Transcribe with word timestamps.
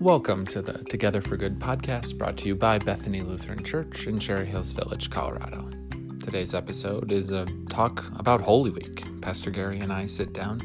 Welcome 0.00 0.46
to 0.46 0.62
the 0.62 0.84
Together 0.84 1.20
for 1.20 1.36
Good 1.36 1.58
podcast 1.58 2.16
brought 2.16 2.36
to 2.36 2.46
you 2.46 2.54
by 2.54 2.78
Bethany 2.78 3.20
Lutheran 3.20 3.64
Church 3.64 4.06
in 4.06 4.20
Cherry 4.20 4.46
Hills 4.46 4.70
Village, 4.70 5.10
Colorado. 5.10 5.68
Today's 6.22 6.54
episode 6.54 7.10
is 7.10 7.32
a 7.32 7.46
talk 7.68 8.04
about 8.16 8.40
Holy 8.40 8.70
Week. 8.70 9.02
Pastor 9.20 9.50
Gary 9.50 9.80
and 9.80 9.92
I 9.92 10.06
sit 10.06 10.32
down 10.32 10.60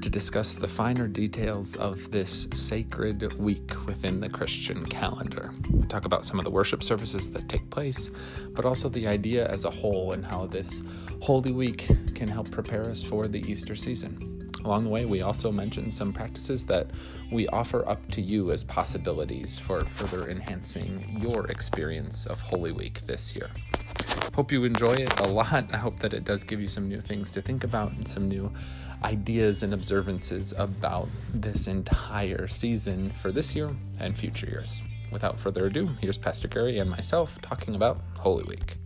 to 0.00 0.08
discuss 0.08 0.54
the 0.54 0.68
finer 0.68 1.08
details 1.08 1.74
of 1.74 2.08
this 2.12 2.46
sacred 2.52 3.32
week 3.32 3.74
within 3.84 4.20
the 4.20 4.28
Christian 4.28 4.86
calendar. 4.86 5.52
We 5.72 5.84
talk 5.88 6.04
about 6.04 6.24
some 6.24 6.38
of 6.38 6.44
the 6.44 6.50
worship 6.52 6.84
services 6.84 7.32
that 7.32 7.48
take 7.48 7.68
place, 7.70 8.12
but 8.50 8.64
also 8.64 8.88
the 8.88 9.08
idea 9.08 9.48
as 9.48 9.64
a 9.64 9.70
whole 9.70 10.12
and 10.12 10.24
how 10.24 10.46
this 10.46 10.82
Holy 11.20 11.50
Week 11.50 11.88
can 12.14 12.28
help 12.28 12.48
prepare 12.52 12.84
us 12.84 13.02
for 13.02 13.26
the 13.26 13.40
Easter 13.50 13.74
season. 13.74 14.37
Along 14.68 14.84
the 14.84 14.90
way, 14.90 15.06
we 15.06 15.22
also 15.22 15.50
mentioned 15.50 15.94
some 15.94 16.12
practices 16.12 16.66
that 16.66 16.88
we 17.32 17.48
offer 17.48 17.88
up 17.88 18.06
to 18.10 18.20
you 18.20 18.52
as 18.52 18.64
possibilities 18.64 19.58
for 19.58 19.80
further 19.80 20.28
enhancing 20.28 21.18
your 21.22 21.46
experience 21.46 22.26
of 22.26 22.38
Holy 22.38 22.72
Week 22.72 23.00
this 23.06 23.34
year. 23.34 23.48
Hope 24.34 24.52
you 24.52 24.64
enjoy 24.64 24.92
it 24.92 25.20
a 25.20 25.28
lot. 25.28 25.72
I 25.72 25.78
hope 25.78 26.00
that 26.00 26.12
it 26.12 26.24
does 26.24 26.44
give 26.44 26.60
you 26.60 26.68
some 26.68 26.86
new 26.86 27.00
things 27.00 27.30
to 27.30 27.40
think 27.40 27.64
about 27.64 27.92
and 27.92 28.06
some 28.06 28.28
new 28.28 28.52
ideas 29.02 29.62
and 29.62 29.72
observances 29.72 30.52
about 30.52 31.08
this 31.32 31.66
entire 31.66 32.46
season 32.46 33.08
for 33.12 33.32
this 33.32 33.56
year 33.56 33.70
and 33.98 34.14
future 34.14 34.48
years. 34.48 34.82
Without 35.10 35.40
further 35.40 35.64
ado, 35.68 35.88
here's 36.02 36.18
Pastor 36.18 36.46
Gary 36.46 36.78
and 36.78 36.90
myself 36.90 37.40
talking 37.40 37.74
about 37.74 38.02
Holy 38.18 38.44
Week. 38.44 38.76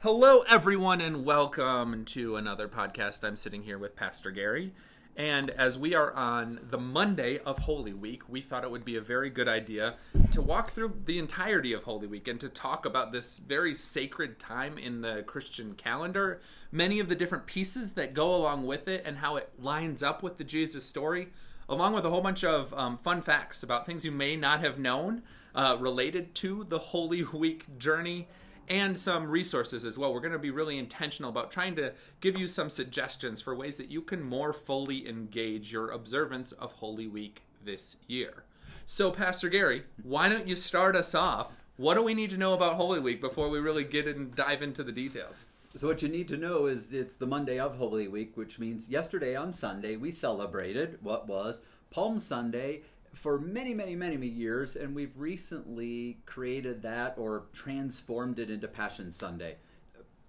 Hello, 0.00 0.44
everyone, 0.46 1.00
and 1.00 1.24
welcome 1.24 2.04
to 2.04 2.36
another 2.36 2.68
podcast. 2.68 3.24
I'm 3.24 3.38
sitting 3.38 3.62
here 3.62 3.78
with 3.78 3.96
Pastor 3.96 4.30
Gary. 4.30 4.74
And 5.16 5.48
as 5.48 5.78
we 5.78 5.94
are 5.94 6.12
on 6.12 6.60
the 6.68 6.76
Monday 6.76 7.38
of 7.38 7.60
Holy 7.60 7.94
Week, 7.94 8.28
we 8.28 8.42
thought 8.42 8.62
it 8.62 8.70
would 8.70 8.84
be 8.84 8.96
a 8.96 9.00
very 9.00 9.30
good 9.30 9.48
idea 9.48 9.94
to 10.32 10.42
walk 10.42 10.72
through 10.72 11.00
the 11.06 11.18
entirety 11.18 11.72
of 11.72 11.84
Holy 11.84 12.06
Week 12.06 12.28
and 12.28 12.38
to 12.40 12.50
talk 12.50 12.84
about 12.84 13.10
this 13.10 13.38
very 13.38 13.74
sacred 13.74 14.38
time 14.38 14.76
in 14.76 15.00
the 15.00 15.24
Christian 15.26 15.72
calendar, 15.72 16.42
many 16.70 17.00
of 17.00 17.08
the 17.08 17.16
different 17.16 17.46
pieces 17.46 17.94
that 17.94 18.12
go 18.12 18.34
along 18.36 18.66
with 18.66 18.88
it, 18.88 19.02
and 19.06 19.16
how 19.16 19.36
it 19.36 19.50
lines 19.58 20.02
up 20.02 20.22
with 20.22 20.36
the 20.36 20.44
Jesus 20.44 20.84
story, 20.84 21.28
along 21.70 21.94
with 21.94 22.04
a 22.04 22.10
whole 22.10 22.20
bunch 22.20 22.44
of 22.44 22.74
um, 22.74 22.98
fun 22.98 23.22
facts 23.22 23.62
about 23.62 23.86
things 23.86 24.04
you 24.04 24.12
may 24.12 24.36
not 24.36 24.60
have 24.60 24.78
known 24.78 25.22
uh, 25.54 25.74
related 25.80 26.34
to 26.34 26.64
the 26.64 26.78
Holy 26.78 27.24
Week 27.24 27.78
journey 27.78 28.28
and 28.68 28.98
some 28.98 29.28
resources 29.30 29.84
as 29.84 29.98
well. 29.98 30.12
We're 30.12 30.20
going 30.20 30.32
to 30.32 30.38
be 30.38 30.50
really 30.50 30.78
intentional 30.78 31.30
about 31.30 31.50
trying 31.50 31.76
to 31.76 31.92
give 32.20 32.36
you 32.36 32.48
some 32.48 32.70
suggestions 32.70 33.40
for 33.40 33.54
ways 33.54 33.76
that 33.78 33.90
you 33.90 34.02
can 34.02 34.22
more 34.22 34.52
fully 34.52 35.08
engage 35.08 35.72
your 35.72 35.90
observance 35.90 36.52
of 36.52 36.72
Holy 36.72 37.06
Week 37.06 37.42
this 37.64 37.96
year. 38.06 38.44
So, 38.84 39.10
Pastor 39.10 39.48
Gary, 39.48 39.84
why 40.02 40.28
don't 40.28 40.46
you 40.46 40.56
start 40.56 40.94
us 40.94 41.14
off? 41.14 41.56
What 41.76 41.94
do 41.94 42.02
we 42.02 42.14
need 42.14 42.30
to 42.30 42.38
know 42.38 42.54
about 42.54 42.76
Holy 42.76 43.00
Week 43.00 43.20
before 43.20 43.48
we 43.48 43.58
really 43.58 43.84
get 43.84 44.06
and 44.06 44.34
dive 44.34 44.62
into 44.62 44.82
the 44.82 44.92
details? 44.92 45.46
So, 45.74 45.88
what 45.88 46.02
you 46.02 46.08
need 46.08 46.28
to 46.28 46.36
know 46.36 46.66
is 46.66 46.92
it's 46.92 47.16
the 47.16 47.26
Monday 47.26 47.58
of 47.58 47.76
Holy 47.76 48.08
Week, 48.08 48.36
which 48.36 48.58
means 48.58 48.88
yesterday 48.88 49.36
on 49.36 49.52
Sunday 49.52 49.96
we 49.96 50.10
celebrated 50.10 50.98
what 51.02 51.26
was 51.26 51.60
Palm 51.90 52.18
Sunday 52.18 52.82
for 53.16 53.38
many, 53.38 53.72
many, 53.72 53.96
many, 53.96 54.16
many 54.16 54.30
years, 54.30 54.76
and 54.76 54.94
we've 54.94 55.16
recently 55.16 56.18
created 56.26 56.82
that 56.82 57.14
or 57.16 57.46
transformed 57.52 58.38
it 58.38 58.50
into 58.50 58.68
Passion 58.68 59.10
Sunday. 59.10 59.56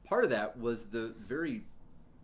Part 0.06 0.24
of 0.24 0.30
that 0.30 0.58
was 0.58 0.86
the 0.86 1.14
very 1.18 1.66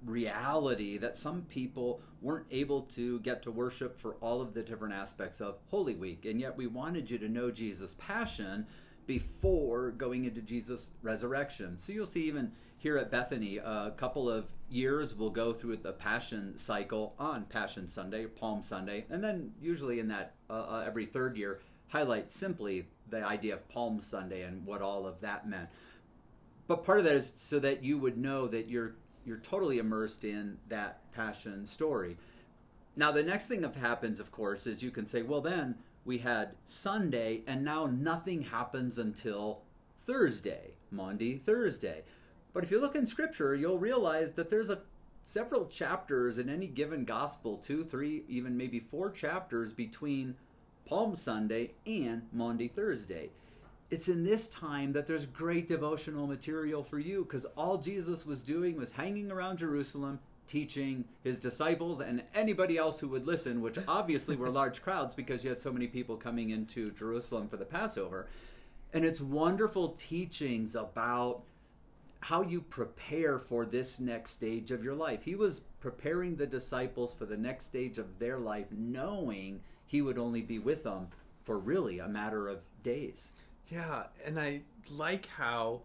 reality 0.06 0.98
that 0.98 1.18
some 1.18 1.44
people 1.44 2.02
weren't 2.22 2.46
able 2.50 2.84
to 2.84 3.20
get 3.20 3.44
to 3.44 3.52
worship 3.52 4.00
for 4.00 4.16
all 4.16 4.42
of 4.42 4.54
the 4.54 4.64
different 4.64 4.94
aspects 4.94 5.42
of 5.42 5.58
Holy 5.70 5.96
Week, 5.96 6.26
and 6.26 6.40
yet 6.40 6.56
we 6.56 6.68
wanted 6.68 7.12
you 7.12 7.18
to 7.18 7.28
know 7.28 7.52
Jesus' 7.52 7.96
passion 8.00 8.66
before 9.06 9.92
going 9.92 10.24
into 10.24 10.42
Jesus' 10.42 10.92
resurrection. 11.02 11.78
So 11.78 11.92
you'll 11.92 12.06
see 12.06 12.24
even 12.24 12.54
here 12.78 12.98
at 12.98 13.12
Bethany, 13.12 13.58
a 13.58 13.94
couple 13.98 14.30
of 14.30 14.46
years 14.74 15.16
we'll 15.16 15.30
go 15.30 15.54
through 15.54 15.78
the 15.78 15.94
Passion 15.94 16.58
cycle 16.58 17.16
on 17.20 17.46
Passion 17.46 17.88
Sunday, 17.88 18.26
Palm 18.26 18.64
Sunday, 18.64 19.06
and 19.10 19.24
then 19.24 19.52
usually 19.62 20.00
in 20.00 20.08
that 20.08 20.34
uh, 20.50 20.54
uh, 20.54 20.84
every 20.86 21.06
third 21.06 21.38
year 21.38 21.60
highlight 21.88 22.32
simply 22.32 22.88
the 23.10 23.24
idea 23.24 23.54
of 23.54 23.70
Palm 23.70 24.00
Sunday 24.00 24.42
and 24.42 24.66
what 24.66 24.82
all 24.82 25.06
of 25.06 25.22
that 25.22 25.48
meant. 25.48 25.70
But 26.68 26.84
part 26.84 27.00
of 27.00 27.06
that 27.06 27.16
is 27.16 27.32
so 27.36 27.60
that 27.60 27.84
you 27.84 27.98
would 27.98 28.18
know 28.18 28.48
that 28.48 28.68
you're 28.68 28.96
you're 29.26 29.38
totally 29.38 29.78
immersed 29.78 30.24
in 30.24 30.58
that 30.70 31.00
Passion 31.14 31.66
story. 31.66 32.18
Now 32.96 33.12
the 33.12 33.24
next 33.24 33.48
thing 33.48 33.62
that 33.62 33.76
happens, 33.76 34.20
of 34.20 34.32
course, 34.32 34.68
is 34.68 34.84
you 34.84 34.92
can 34.92 35.06
say, 35.06 35.22
well 35.22 35.42
then 35.42 35.76
we 36.06 36.18
had 36.18 36.56
Sunday, 36.66 37.44
and 37.48 37.64
now 37.64 37.86
nothing 37.86 38.42
happens 38.42 38.98
until 38.98 39.62
Thursday, 39.98 40.74
Maundy, 40.92 41.38
Thursday. 41.38 42.04
But 42.54 42.64
if 42.64 42.72
you 42.72 42.80
look 42.80 42.96
in 42.96 43.08
Scripture, 43.08 43.56
you'll 43.56 43.80
realize 43.80 44.32
that 44.34 44.50
there's 44.50 44.70
a 44.70 44.82
several 45.26 45.66
chapters 45.68 46.38
in 46.38 46.50
any 46.50 46.68
given 46.68 47.06
gospel, 47.06 47.58
two, 47.58 47.84
three, 47.84 48.24
even 48.28 48.58
maybe 48.58 48.80
four 48.80 49.10
chapters 49.10 49.72
between 49.72 50.36
Palm 50.86 51.16
Sunday 51.16 51.72
and 51.86 52.24
Maundy 52.32 52.68
Thursday. 52.68 53.30
It's 53.90 54.10
in 54.10 54.24
this 54.24 54.48
time 54.48 54.92
that 54.94 55.08
there's 55.08 55.26
great 55.26 55.68
devotional 55.68 56.28
material 56.28 56.84
for 56.84 57.00
you 57.00 57.24
because 57.24 57.46
all 57.56 57.78
Jesus 57.78 58.26
was 58.26 58.42
doing 58.42 58.76
was 58.76 58.92
hanging 58.92 59.32
around 59.32 59.60
Jerusalem, 59.60 60.20
teaching 60.48 61.06
his 61.24 61.40
disciples 61.40 62.02
and 62.02 62.24
anybody 62.34 62.78
else 62.78 63.00
who 63.00 63.08
would 63.10 63.26
listen, 63.26 63.62
which 63.62 63.78
obviously 63.88 64.36
were 64.36 64.50
large 64.50 64.82
crowds 64.82 65.16
because 65.16 65.44
you 65.44 65.50
had 65.50 65.62
so 65.62 65.72
many 65.72 65.88
people 65.88 66.18
coming 66.18 66.50
into 66.50 66.92
Jerusalem 66.92 67.48
for 67.48 67.58
the 67.58 67.66
Passover. 67.66 68.28
And 68.94 69.06
it's 69.06 69.22
wonderful 69.22 69.90
teachings 69.90 70.76
about 70.76 71.44
how 72.24 72.42
you 72.42 72.62
prepare 72.62 73.38
for 73.38 73.66
this 73.66 74.00
next 74.00 74.32
stage 74.32 74.72
of 74.72 74.82
your 74.82 74.96
life. 74.96 75.26
He 75.26 75.36
was 75.36 75.60
preparing 75.82 76.38
the 76.38 76.48
disciples 76.48 77.14
for 77.14 77.26
the 77.26 77.36
next 77.36 77.66
stage 77.66 77.98
of 77.98 78.18
their 78.18 78.38
life, 78.38 78.68
knowing 78.72 79.60
he 79.88 80.02
would 80.02 80.18
only 80.18 80.42
be 80.42 80.58
with 80.58 80.86
them 80.86 81.10
for 81.44 81.60
really 81.60 82.00
a 82.00 82.08
matter 82.08 82.48
of 82.48 82.60
days. 82.82 83.34
Yeah, 83.68 84.04
and 84.26 84.40
I 84.40 84.62
like 84.90 85.26
how 85.26 85.82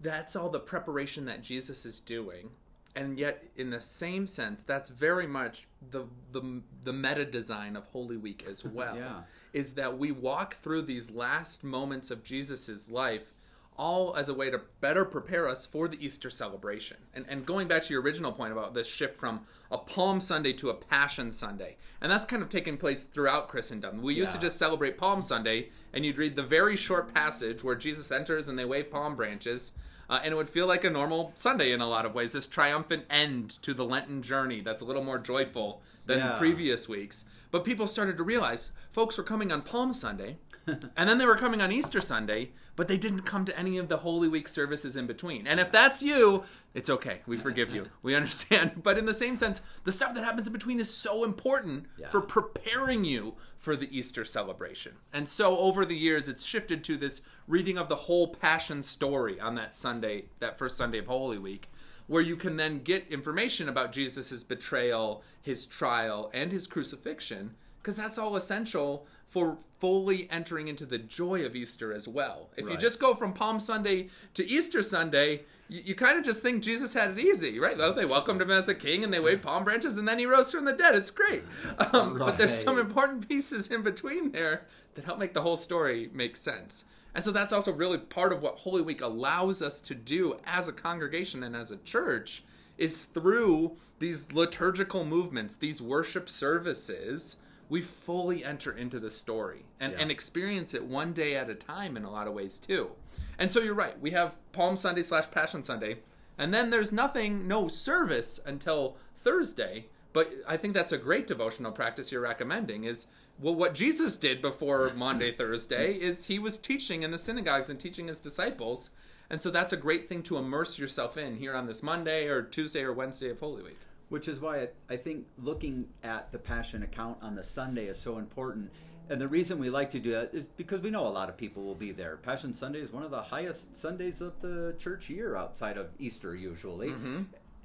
that's 0.00 0.34
all 0.34 0.48
the 0.48 0.58
preparation 0.58 1.26
that 1.26 1.42
Jesus 1.42 1.86
is 1.86 2.00
doing. 2.00 2.50
And 2.96 3.16
yet, 3.16 3.44
in 3.54 3.70
the 3.70 3.80
same 3.80 4.26
sense, 4.26 4.64
that's 4.64 4.90
very 4.90 5.28
much 5.28 5.68
the 5.92 6.06
the, 6.32 6.62
the 6.82 6.92
meta 6.92 7.24
design 7.24 7.76
of 7.76 7.86
Holy 7.86 8.16
Week 8.16 8.44
as 8.50 8.64
well. 8.64 8.96
yeah. 8.96 9.20
Is 9.52 9.74
that 9.74 9.96
we 9.96 10.10
walk 10.10 10.56
through 10.56 10.82
these 10.82 11.08
last 11.08 11.62
moments 11.62 12.10
of 12.10 12.24
Jesus's 12.24 12.90
life 12.90 13.36
all 13.76 14.14
as 14.16 14.28
a 14.28 14.34
way 14.34 14.50
to 14.50 14.60
better 14.80 15.04
prepare 15.04 15.48
us 15.48 15.66
for 15.66 15.88
the 15.88 16.04
Easter 16.04 16.30
celebration. 16.30 16.98
And, 17.14 17.24
and 17.28 17.46
going 17.46 17.68
back 17.68 17.84
to 17.84 17.92
your 17.92 18.02
original 18.02 18.32
point 18.32 18.52
about 18.52 18.74
this 18.74 18.86
shift 18.86 19.16
from 19.16 19.46
a 19.70 19.78
Palm 19.78 20.20
Sunday 20.20 20.52
to 20.54 20.70
a 20.70 20.74
Passion 20.74 21.32
Sunday, 21.32 21.76
and 22.00 22.12
that's 22.12 22.26
kind 22.26 22.42
of 22.42 22.48
taken 22.48 22.76
place 22.76 23.04
throughout 23.04 23.48
Christendom. 23.48 24.02
We 24.02 24.14
used 24.14 24.32
yeah. 24.32 24.40
to 24.40 24.46
just 24.46 24.58
celebrate 24.58 24.98
Palm 24.98 25.22
Sunday, 25.22 25.70
and 25.92 26.04
you'd 26.04 26.18
read 26.18 26.36
the 26.36 26.42
very 26.42 26.76
short 26.76 27.12
passage 27.14 27.64
where 27.64 27.74
Jesus 27.74 28.12
enters 28.12 28.48
and 28.48 28.58
they 28.58 28.64
wave 28.64 28.90
palm 28.90 29.16
branches. 29.16 29.72
Uh, 30.10 30.20
and 30.22 30.32
it 30.32 30.36
would 30.36 30.50
feel 30.50 30.66
like 30.66 30.84
a 30.84 30.90
normal 30.90 31.32
Sunday 31.34 31.72
in 31.72 31.80
a 31.80 31.88
lot 31.88 32.04
of 32.04 32.14
ways, 32.14 32.32
this 32.32 32.46
triumphant 32.46 33.04
end 33.08 33.50
to 33.62 33.72
the 33.72 33.84
Lenten 33.84 34.20
journey 34.20 34.60
that's 34.60 34.82
a 34.82 34.84
little 34.84 35.04
more 35.04 35.18
joyful 35.18 35.80
than 36.04 36.18
yeah. 36.18 36.36
previous 36.38 36.86
weeks. 36.86 37.24
But 37.50 37.64
people 37.64 37.86
started 37.86 38.18
to 38.18 38.22
realize 38.22 38.72
folks 38.92 39.16
were 39.16 39.24
coming 39.24 39.50
on 39.50 39.62
Palm 39.62 39.92
Sunday, 39.92 40.36
and 40.96 41.08
then 41.08 41.18
they 41.18 41.26
were 41.26 41.36
coming 41.36 41.60
on 41.60 41.72
Easter 41.72 42.00
Sunday, 42.00 42.50
but 42.76 42.88
they 42.88 42.96
didn't 42.96 43.22
come 43.22 43.44
to 43.44 43.58
any 43.58 43.78
of 43.78 43.88
the 43.88 43.98
Holy 43.98 44.28
Week 44.28 44.48
services 44.48 44.96
in 44.96 45.06
between. 45.06 45.46
And 45.46 45.58
if 45.60 45.72
that's 45.72 46.02
you, 46.02 46.44
it's 46.74 46.90
okay. 46.90 47.20
We 47.26 47.36
forgive 47.36 47.74
you. 47.74 47.86
We 48.02 48.14
understand. 48.16 48.82
But 48.82 48.98
in 48.98 49.06
the 49.06 49.14
same 49.14 49.36
sense, 49.36 49.62
the 49.84 49.92
stuff 49.92 50.14
that 50.14 50.24
happens 50.24 50.46
in 50.46 50.52
between 50.52 50.80
is 50.80 50.92
so 50.92 51.24
important 51.24 51.86
yeah. 51.96 52.08
for 52.08 52.20
preparing 52.20 53.04
you 53.04 53.34
for 53.58 53.76
the 53.76 53.96
Easter 53.96 54.24
celebration. 54.24 54.94
And 55.12 55.28
so 55.28 55.58
over 55.58 55.84
the 55.84 55.96
years, 55.96 56.28
it's 56.28 56.44
shifted 56.44 56.82
to 56.84 56.96
this 56.96 57.22
reading 57.46 57.78
of 57.78 57.88
the 57.88 57.96
whole 57.96 58.28
Passion 58.28 58.82
story 58.82 59.38
on 59.38 59.54
that 59.54 59.74
Sunday, 59.74 60.26
that 60.40 60.58
first 60.58 60.76
Sunday 60.76 60.98
of 60.98 61.06
Holy 61.06 61.38
Week 61.38 61.68
where 62.06 62.22
you 62.22 62.36
can 62.36 62.56
then 62.56 62.82
get 62.82 63.06
information 63.10 63.68
about 63.68 63.92
Jesus' 63.92 64.42
betrayal, 64.42 65.22
his 65.40 65.64
trial, 65.64 66.30
and 66.34 66.52
his 66.52 66.66
crucifixion, 66.66 67.54
because 67.78 67.96
that's 67.96 68.18
all 68.18 68.36
essential 68.36 69.06
for 69.32 69.56
fully 69.78 70.30
entering 70.30 70.68
into 70.68 70.84
the 70.84 70.98
joy 70.98 71.44
of 71.44 71.56
Easter 71.56 71.92
as 71.92 72.06
well. 72.06 72.50
If 72.56 72.66
right. 72.66 72.72
you 72.72 72.78
just 72.78 73.00
go 73.00 73.14
from 73.14 73.32
Palm 73.32 73.58
Sunday 73.58 74.10
to 74.34 74.46
Easter 74.46 74.82
Sunday, 74.82 75.40
you, 75.68 75.80
you 75.86 75.94
kind 75.94 76.18
of 76.18 76.24
just 76.24 76.42
think 76.42 76.62
Jesus 76.62 76.92
had 76.92 77.12
it 77.12 77.18
easy, 77.18 77.58
right? 77.58 77.76
Though 77.76 77.94
they 77.94 78.04
welcomed 78.04 78.42
him 78.42 78.50
as 78.50 78.68
a 78.68 78.74
king 78.74 79.02
and 79.02 79.12
they 79.12 79.18
waved 79.18 79.42
palm 79.42 79.64
branches 79.64 79.96
and 79.96 80.06
then 80.06 80.18
he 80.18 80.26
rose 80.26 80.52
from 80.52 80.66
the 80.66 80.74
dead. 80.74 80.94
It's 80.94 81.10
great. 81.10 81.42
Um, 81.78 82.14
right. 82.14 82.26
But 82.26 82.38
there's 82.38 82.62
some 82.62 82.78
important 82.78 83.26
pieces 83.28 83.70
in 83.72 83.82
between 83.82 84.32
there 84.32 84.66
that 84.94 85.06
help 85.06 85.18
make 85.18 85.32
the 85.32 85.42
whole 85.42 85.56
story 85.56 86.10
make 86.12 86.36
sense. 86.36 86.84
And 87.14 87.24
so 87.24 87.32
that's 87.32 87.52
also 87.52 87.72
really 87.72 87.98
part 87.98 88.32
of 88.32 88.42
what 88.42 88.58
Holy 88.58 88.82
Week 88.82 89.00
allows 89.00 89.62
us 89.62 89.80
to 89.82 89.94
do 89.94 90.36
as 90.44 90.68
a 90.68 90.72
congregation 90.72 91.42
and 91.42 91.56
as 91.56 91.70
a 91.70 91.78
church 91.78 92.44
is 92.78 93.06
through 93.06 93.76
these 93.98 94.30
liturgical 94.32 95.04
movements, 95.04 95.56
these 95.56 95.80
worship 95.82 96.28
services, 96.28 97.36
we 97.72 97.80
fully 97.80 98.44
enter 98.44 98.70
into 98.70 99.00
the 99.00 99.10
story 99.10 99.64
and, 99.80 99.94
Yeah. 99.94 100.00
and 100.00 100.10
experience 100.10 100.74
it 100.74 100.84
one 100.84 101.14
day 101.14 101.34
at 101.36 101.48
a 101.48 101.54
time 101.54 101.96
in 101.96 102.04
a 102.04 102.10
lot 102.10 102.26
of 102.28 102.34
ways 102.34 102.58
too. 102.58 102.90
And 103.38 103.50
so 103.50 103.60
you're 103.60 103.72
right. 103.72 103.98
We 103.98 104.10
have 104.10 104.36
Palm 104.52 104.76
Sunday 104.76 105.00
slash 105.00 105.30
Passion 105.30 105.64
Sunday, 105.64 106.00
and 106.36 106.52
then 106.52 106.68
there's 106.68 106.92
nothing, 106.92 107.48
no 107.48 107.68
service 107.68 108.38
until 108.44 108.98
Thursday. 109.16 109.86
But 110.12 110.30
I 110.46 110.58
think 110.58 110.74
that's 110.74 110.92
a 110.92 110.98
great 110.98 111.26
devotional 111.26 111.72
practice 111.72 112.12
you're 112.12 112.20
recommending. 112.20 112.84
Is 112.84 113.06
well, 113.40 113.54
what 113.54 113.72
Jesus 113.72 114.18
did 114.18 114.42
before 114.42 114.92
Maundy, 114.94 115.32
Thursday 115.38 115.94
is 115.94 116.26
he 116.26 116.38
was 116.38 116.58
teaching 116.58 117.02
in 117.02 117.10
the 117.10 117.16
synagogues 117.16 117.70
and 117.70 117.80
teaching 117.80 118.08
his 118.08 118.20
disciples, 118.20 118.90
and 119.30 119.40
so 119.40 119.50
that's 119.50 119.72
a 119.72 119.78
great 119.78 120.10
thing 120.10 120.22
to 120.24 120.36
immerse 120.36 120.78
yourself 120.78 121.16
in 121.16 121.36
here 121.36 121.54
on 121.54 121.66
this 121.66 121.82
Monday 121.82 122.26
or 122.26 122.42
Tuesday 122.42 122.82
or 122.82 122.92
Wednesday 122.92 123.30
of 123.30 123.40
Holy 123.40 123.62
Week. 123.62 123.78
Which 124.12 124.28
is 124.28 124.40
why 124.40 124.62
I, 124.62 124.68
I 124.90 124.96
think 124.96 125.26
looking 125.38 125.86
at 126.02 126.30
the 126.32 126.38
Passion 126.38 126.82
account 126.82 127.18
on 127.22 127.34
the 127.34 127.42
Sunday 127.42 127.86
is 127.86 127.98
so 127.98 128.18
important. 128.18 128.70
And 129.08 129.20
the 129.20 129.26
reason 129.26 129.58
we 129.58 129.70
like 129.70 129.90
to 129.90 129.98
do 129.98 130.12
that 130.12 130.34
is 130.34 130.44
because 130.56 130.80
we 130.80 130.90
know 130.90 131.06
a 131.06 131.08
lot 131.08 131.28
of 131.28 131.36
people 131.36 131.64
will 131.64 131.74
be 131.74 131.92
there. 131.92 132.18
Passion 132.18 132.52
Sunday 132.52 132.80
is 132.80 132.92
one 132.92 133.02
of 133.02 133.10
the 133.10 133.22
highest 133.22 133.76
Sundays 133.76 134.20
of 134.20 134.40
the 134.40 134.74
church 134.78 135.10
year 135.10 135.36
outside 135.36 135.76
of 135.76 135.88
Easter, 135.98 136.36
usually. 136.36 136.88
Mm-hmm. 136.88 137.22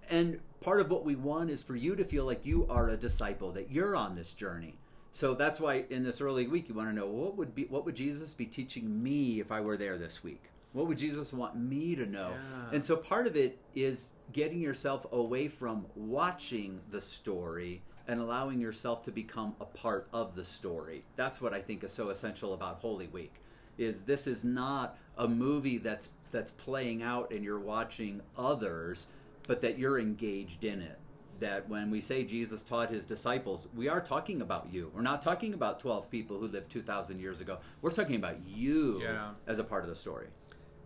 And 0.09 0.39
part 0.61 0.79
of 0.79 0.89
what 0.89 1.03
we 1.03 1.15
want 1.15 1.49
is 1.49 1.61
for 1.63 1.75
you 1.75 1.95
to 1.95 2.03
feel 2.03 2.25
like 2.25 2.45
you 2.45 2.65
are 2.69 2.89
a 2.89 2.97
disciple, 2.97 3.51
that 3.51 3.69
you're 3.69 3.95
on 3.95 4.15
this 4.15 4.33
journey. 4.33 4.79
So 5.11 5.33
that's 5.33 5.59
why 5.59 5.85
in 5.89 6.03
this 6.03 6.21
early 6.21 6.47
week 6.47 6.69
you 6.69 6.75
want 6.75 6.89
to 6.89 6.95
know 6.95 7.07
what 7.07 7.35
would 7.37 7.55
be 7.55 7.65
what 7.65 7.85
would 7.85 7.95
Jesus 7.95 8.33
be 8.33 8.45
teaching 8.45 9.01
me 9.01 9.39
if 9.39 9.51
I 9.51 9.61
were 9.61 9.75
there 9.75 9.97
this 9.97 10.23
week? 10.23 10.43
What 10.73 10.87
would 10.87 10.97
Jesus 10.97 11.33
want 11.33 11.55
me 11.55 11.95
to 11.95 12.05
know? 12.05 12.29
Yeah. 12.31 12.69
And 12.75 12.83
so 12.85 12.95
part 12.95 13.25
of 13.27 13.35
it 13.35 13.57
is 13.75 14.11
getting 14.33 14.59
yourself 14.59 15.05
away 15.11 15.47
from 15.47 15.85
watching 15.95 16.79
the 16.89 17.01
story 17.01 17.81
and 18.07 18.19
allowing 18.19 18.59
yourself 18.59 19.03
to 19.03 19.11
become 19.11 19.55
a 19.59 19.65
part 19.65 20.07
of 20.13 20.35
the 20.35 20.45
story. 20.45 21.03
That's 21.15 21.41
what 21.41 21.53
I 21.53 21.61
think 21.61 21.83
is 21.83 21.91
so 21.91 22.09
essential 22.09 22.53
about 22.53 22.77
Holy 22.79 23.07
Week. 23.07 23.33
Is 23.77 24.03
this 24.03 24.27
is 24.27 24.43
not 24.43 24.97
a 25.17 25.27
movie 25.27 25.77
that's 25.77 26.11
that's 26.31 26.51
playing 26.51 27.03
out 27.03 27.31
and 27.31 27.43
you're 27.43 27.59
watching 27.59 28.21
others, 28.37 29.07
but 29.47 29.61
that 29.61 29.77
you're 29.79 29.99
engaged 29.99 30.63
in 30.65 30.81
it. 30.81 30.97
That 31.39 31.69
when 31.69 31.89
we 31.91 32.01
say 32.01 32.23
Jesus 32.23 32.63
taught 32.63 32.89
his 32.89 33.05
disciples, 33.05 33.67
we 33.75 33.87
are 33.87 34.01
talking 34.01 34.41
about 34.41 34.67
you. 34.73 34.91
We're 34.93 35.03
not 35.03 35.21
talking 35.21 35.53
about 35.53 35.79
12 35.79 36.09
people 36.09 36.37
who 36.39 36.47
lived 36.47 36.69
2,000 36.71 37.19
years 37.19 37.39
ago. 37.41 37.59
We're 37.81 37.91
talking 37.91 38.15
about 38.15 38.37
you 38.45 38.99
Yeah. 39.01 39.31
as 39.45 39.59
a 39.59 39.63
part 39.63 39.83
of 39.83 39.89
the 39.89 39.95
story. 39.95 40.27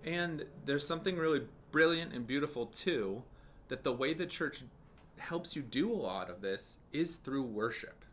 And 0.05 0.45
there's 0.65 0.85
something 0.85 1.17
really 1.17 1.41
brilliant 1.71 2.13
and 2.13 2.25
beautiful 2.27 2.67
too 2.67 3.23
that 3.69 3.83
the 3.83 3.93
way 3.93 4.13
the 4.13 4.25
church 4.25 4.63
helps 5.17 5.55
you 5.55 5.61
do 5.61 5.91
a 5.91 5.93
lot 5.93 6.29
of 6.29 6.41
this 6.41 6.77
is 6.91 7.15
through 7.15 7.43
worship. 7.43 8.05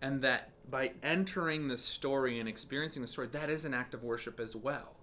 And 0.00 0.22
that 0.22 0.50
by 0.70 0.92
entering 1.02 1.68
the 1.68 1.78
story 1.78 2.38
and 2.38 2.48
experiencing 2.48 3.02
the 3.02 3.08
story, 3.08 3.28
that 3.28 3.50
is 3.50 3.64
an 3.64 3.74
act 3.74 3.94
of 3.94 4.04
worship 4.04 4.38
as 4.38 4.54
well. 4.54 4.96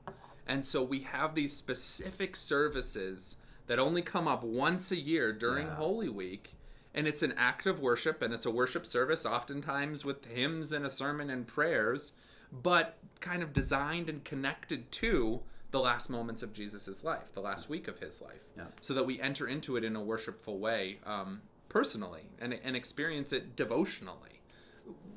And 0.47 0.65
so 0.65 0.81
we 0.83 1.01
have 1.01 1.35
these 1.35 1.55
specific 1.55 2.35
services 2.35 3.37
that 3.67 3.79
only 3.79 4.01
come 4.01 4.27
up 4.27 4.43
once 4.43 4.91
a 4.91 4.99
year 4.99 5.31
during 5.31 5.67
Yeah. 5.67 5.75
Holy 5.75 6.09
Week. 6.09 6.55
And 6.93 7.07
it's 7.07 7.23
an 7.23 7.33
act 7.37 7.65
of 7.65 7.79
worship, 7.79 8.21
and 8.21 8.33
it's 8.33 8.45
a 8.45 8.51
worship 8.51 8.85
service, 8.85 9.25
oftentimes 9.25 10.03
with 10.03 10.25
hymns 10.25 10.73
and 10.73 10.85
a 10.85 10.89
sermon 10.89 11.29
and 11.29 11.47
prayers, 11.47 12.11
but 12.51 12.97
kind 13.21 13.41
of 13.41 13.53
designed 13.53 14.09
and 14.09 14.25
connected 14.25 14.91
to 14.91 15.41
the 15.71 15.79
last 15.79 16.09
moments 16.09 16.43
of 16.43 16.53
Jesus' 16.53 17.03
life, 17.03 17.33
the 17.33 17.41
last 17.41 17.69
week 17.69 17.87
of 17.87 17.99
his 17.99 18.21
life, 18.21 18.41
Yeah. 18.57 18.65
so 18.81 18.93
that 18.93 19.05
we 19.05 19.19
enter 19.21 19.47
into 19.47 19.77
it 19.77 19.83
in 19.83 19.95
a 19.95 20.01
worshipful 20.01 20.59
way 20.59 20.99
um, 21.05 21.41
personally 21.69 22.23
and, 22.39 22.53
and 22.53 22.75
experience 22.75 23.31
it 23.33 23.55
devotionally. 23.55 24.41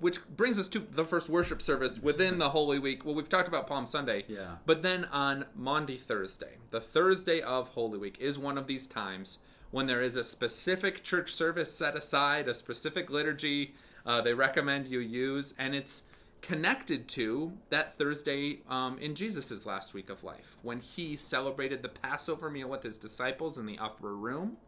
Which 0.01 0.25
brings 0.29 0.59
us 0.59 0.69
to 0.71 0.79
the 0.79 1.05
first 1.05 1.29
worship 1.29 1.63
service 1.63 1.99
within 1.99 2.39
the 2.39 2.51
Holy 2.51 2.79
Week. 2.79 3.05
Well, 3.05 3.15
we've 3.15 3.29
talked 3.29 3.49
about 3.49 3.67
Palm 3.67 3.87
Sunday, 3.87 4.25
Yeah. 4.29 4.57
but 4.67 4.83
then 4.83 5.07
on 5.07 5.47
Maundy 5.57 5.97
Thursday, 5.97 6.59
the 6.71 6.81
Thursday 6.81 7.41
of 7.41 7.69
Holy 7.69 7.99
Week, 7.99 8.17
is 8.21 8.39
one 8.39 8.59
of 8.59 8.67
these 8.67 8.87
times 8.87 9.39
when 9.71 9.87
there 9.87 10.03
is 10.03 10.15
a 10.17 10.23
specific 10.23 11.03
church 11.03 11.33
service 11.33 11.73
set 11.77 11.97
aside, 11.97 12.47
a 12.49 12.55
specific 12.55 13.11
liturgy 13.11 13.75
uh, 14.07 14.21
they 14.21 14.35
recommend 14.35 14.87
you 14.87 15.01
use, 15.01 15.55
and 15.59 15.75
it's 15.75 16.03
connected 16.45 17.09
to 17.09 17.53
that 17.71 17.97
Thursday 17.97 18.61
um, 18.69 18.99
in 18.99 19.15
Jesus' 19.15 19.65
last 19.65 19.95
week 19.95 20.11
of 20.11 20.23
life 20.23 20.57
when 20.63 20.81
he 20.81 21.17
celebrated 21.17 21.83
the 21.83 21.89
Passover 21.89 22.51
meal 22.51 22.69
with 22.69 22.83
his 22.83 22.99
disciples 22.99 23.57
in 23.57 23.65
the 23.65 23.79
upper 23.79 24.15
room, 24.15 24.59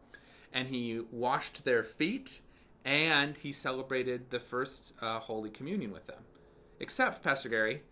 and 0.55 0.69
he 0.69 1.01
washed 1.13 1.65
their 1.67 1.83
feet, 1.83 2.41
and 2.85 3.37
he 3.37 3.53
celebrated 3.53 4.31
the 4.31 4.41
first 4.41 4.95
uh, 5.03 5.19
Holy 5.19 5.51
Communion 5.51 5.93
with 5.93 6.07
them. 6.07 6.23
Except, 6.81 7.23
Pastor 7.23 7.51
Gary, 7.51 7.83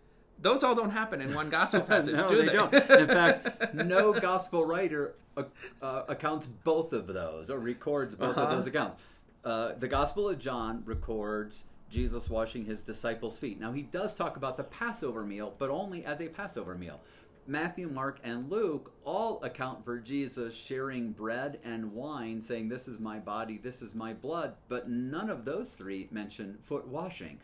those 0.40 0.64
all 0.64 0.75
don't 0.75 0.90
happen 0.90 1.20
in 1.20 1.34
one 1.34 1.50
gospel 1.50 1.80
passage, 1.92 2.14
no, 2.16 2.26
do 2.28 2.38
they, 2.38 2.46
they? 2.46 2.52
don't. 2.54 2.72
In 2.75 3.06
fact, 3.08 3.75
no 3.75 4.12
gospel 4.14 4.64
writer 4.64 5.14
uh, 5.37 5.42
uh, 5.82 6.04
accounts 6.08 6.46
both 6.46 6.94
of 6.94 7.06
those 7.06 7.50
or 7.50 7.58
records 7.58 8.14
both 8.14 8.30
Uh-huh. 8.37 8.46
of 8.46 8.50
those 8.50 8.66
accounts. 8.66 8.96
Uh, 9.44 9.72
the 9.78 9.88
Gospel 9.88 10.30
of 10.30 10.38
John 10.38 10.82
records 10.87 11.64
Jesus 11.94 12.29
washing 12.29 12.64
his 12.64 12.82
disciples' 12.82 13.38
feet. 13.38 13.61
Now, 13.61 13.70
he 13.70 13.82
does 13.82 14.14
talk 14.14 14.37
about 14.37 14.56
the 14.56 14.64
Passover 14.64 15.25
meal, 15.25 15.55
but 15.58 15.70
only 15.70 16.05
as 16.05 16.20
a 16.20 16.26
Passover 16.26 16.75
meal. 16.75 17.00
Matthew, 17.46 17.88
Mark, 17.88 18.19
and 18.25 18.50
Luke 18.50 18.93
all 19.05 19.43
account 19.44 19.85
for 19.85 19.99
Jesus 19.99 20.56
sharing 20.56 21.12
bread 21.12 21.61
and 21.62 21.93
wine, 21.93 22.41
saying, 22.43 22.69
This 22.69 22.88
is 22.88 22.99
my 22.99 23.19
body, 23.19 23.61
this 23.62 23.81
is 23.81 23.94
my 23.94 24.12
blood, 24.12 24.55
but 24.69 24.88
none 24.88 25.31
of 25.31 25.44
those 25.44 25.75
three 25.75 26.08
mention 26.11 26.58
foot 26.64 26.87
washing. 26.88 27.38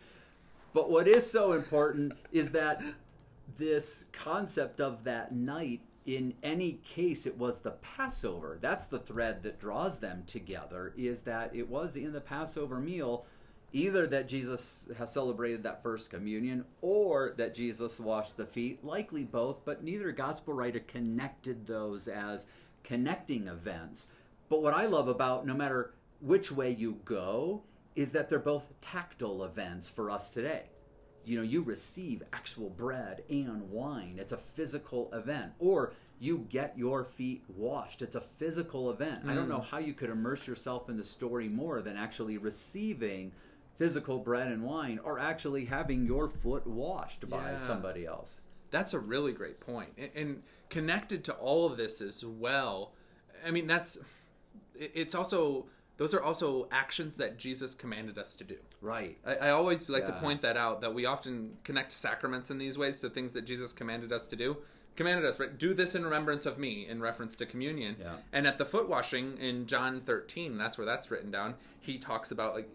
But 0.73 0.91
what 0.91 1.07
is 1.07 1.31
so 1.31 1.53
important 1.53 2.15
is 2.33 2.51
that 2.53 2.83
this 3.57 4.07
concept 4.11 4.81
of 4.81 5.05
that 5.05 5.33
night, 5.33 5.81
in 6.07 6.35
any 6.43 6.81
case, 6.83 7.27
it 7.27 7.37
was 7.37 7.61
the 7.61 7.73
Passover. 7.83 8.59
That's 8.61 8.87
the 8.87 8.99
thread 8.99 9.43
that 9.43 9.61
draws 9.61 9.99
them 9.99 10.25
together, 10.27 10.93
is 10.97 11.21
that 11.23 11.55
it 11.55 11.69
was 11.69 11.95
in 11.95 12.13
the 12.13 12.21
Passover 12.21 12.81
meal 12.81 13.27
either 13.73 14.07
that 14.07 14.29
Jesus 14.29 14.89
has 14.99 15.13
celebrated 15.13 15.63
that 15.63 15.83
first 15.83 16.11
communion 16.11 16.65
or 16.81 17.35
that 17.37 17.55
Jesus 17.55 18.01
washed 18.01 18.37
the 18.37 18.47
feet, 18.47 18.85
likely 18.85 19.25
both, 19.25 19.65
but 19.65 19.85
neither 19.85 20.11
gospel 20.13 20.55
writer 20.55 20.81
connected 20.81 21.67
those 21.67 22.09
as 22.09 22.47
connecting 22.83 23.47
events. 23.47 24.09
But 24.49 24.63
what 24.63 24.75
I 24.75 24.87
love 24.87 25.09
about 25.09 25.47
no 25.47 25.55
matter 25.55 25.95
which 26.21 26.51
way 26.51 26.71
you 26.71 26.99
go 27.05 27.63
is 27.95 28.13
that 28.13 28.29
they're 28.29 28.39
both 28.39 28.73
tactile 28.81 29.45
events 29.45 29.89
for 29.89 30.11
us 30.11 30.31
today. 30.31 30.65
You 31.25 31.37
know, 31.37 31.43
you 31.43 31.63
receive 31.63 32.23
actual 32.33 32.71
bread 32.71 33.23
and 33.29 33.71
wine. 33.71 34.17
It's 34.19 34.33
a 34.33 34.39
physical 34.39 35.11
event. 35.13 35.53
Or 35.59 35.93
you 36.19 36.47
get 36.49 36.77
your 36.77 37.05
feet 37.05 37.45
washed. 37.49 38.03
It's 38.03 38.17
a 38.17 38.21
physical 38.21 38.91
event. 38.91 39.23
I 39.27 39.35
don't 39.35 39.47
mm. 39.47 39.51
know 39.51 39.61
how 39.61 39.79
you 39.79 39.95
could 39.95 40.11
immerse 40.11 40.47
yourself 40.47 40.89
in 40.89 40.97
the 40.97 41.05
story 41.05 41.49
more 41.49 41.83
than 41.83 41.97
actually 41.97 42.39
receiving 42.39 43.33
physical 43.81 44.19
bread 44.19 44.49
and 44.49 44.63
wine 44.63 45.01
or 45.03 45.19
actually 45.19 45.65
having 45.65 46.05
your 46.05 46.29
foot 46.29 46.67
washed 46.67 47.27
by 47.31 47.53
Yeah. 47.53 47.57
somebody 47.57 48.05
else. 48.05 48.43
That's 48.71 48.93
a 48.93 48.99
really 48.99 49.33
great 49.33 49.59
point. 49.59 49.99
And, 50.15 50.43
connected 50.69 51.25
to 51.25 51.33
all 51.33 51.65
of 51.67 51.79
this 51.79 52.03
as 52.03 52.23
well, 52.25 52.93
I 53.45 53.51
mean, 53.51 53.67
that's 53.67 53.99
it's 54.75 55.15
also, 55.15 55.67
those 55.97 56.13
are 56.15 56.23
also 56.23 56.69
actions 56.71 57.17
that 57.17 57.39
Jesus 57.39 57.75
commanded 57.75 58.19
us 58.19 58.35
to 58.35 58.45
do. 58.45 58.57
Right. 58.83 59.17
I, 59.27 59.35
I 59.47 59.51
always 59.51 59.89
like 59.89 60.05
to 60.07 60.13
point 60.13 60.43
that 60.43 60.57
out 60.59 60.83
that 60.83 60.93
we 60.95 61.07
often 61.07 61.57
connect 61.65 61.93
sacraments 61.93 62.51
in 62.51 62.59
these 62.59 62.77
ways 62.77 63.01
to 63.01 63.09
things 63.11 63.33
that 63.33 63.47
Jesus 63.47 63.73
commanded 63.73 64.13
us 64.13 64.27
to 64.29 64.37
do. 64.37 64.59
Commanded 64.95 65.25
us, 65.25 65.41
right? 65.41 65.57
Do 65.57 65.73
this 65.73 65.95
in 65.95 66.05
remembrance 66.05 66.45
of 66.47 66.59
me, 66.59 66.87
in 66.87 67.01
reference 67.01 67.35
to 67.37 67.47
communion. 67.47 67.97
Yeah. 67.99 68.17
And 68.33 68.47
at 68.47 68.59
the 68.59 68.67
foot 68.67 68.89
washing 68.91 69.39
in 69.39 69.67
John 69.67 70.01
13, 70.03 70.59
that's 70.59 70.77
where 70.77 70.87
that's 70.87 71.11
written 71.11 71.31
down. 71.31 71.55
He 71.81 71.97
talks 71.99 72.31
about 72.31 72.55
like, 72.55 72.69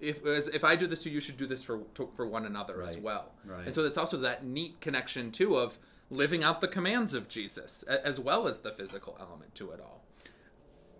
if 0.00 0.24
as, 0.24 0.48
if 0.48 0.64
I 0.64 0.76
do 0.76 0.86
this 0.86 1.02
to 1.02 1.08
you, 1.08 1.16
you 1.16 1.20
should 1.20 1.36
do 1.36 1.46
this 1.46 1.62
for 1.62 1.80
to, 1.94 2.08
for 2.16 2.26
one 2.26 2.46
another 2.46 2.82
as 2.82 2.98
well. 2.98 3.32
Right. 3.44 3.66
And 3.66 3.74
so 3.74 3.84
it's 3.84 3.98
also 3.98 4.16
that 4.18 4.44
neat 4.44 4.80
connection 4.80 5.30
too 5.30 5.56
of 5.56 5.78
living 6.10 6.42
out 6.42 6.60
the 6.60 6.68
commands 6.68 7.14
of 7.14 7.28
Jesus, 7.28 7.84
a- 7.88 8.06
as 8.06 8.18
well 8.18 8.48
as 8.48 8.60
the 8.60 8.72
physical 8.72 9.16
element 9.20 9.54
to 9.56 9.70
it 9.70 9.80
all. 9.80 10.04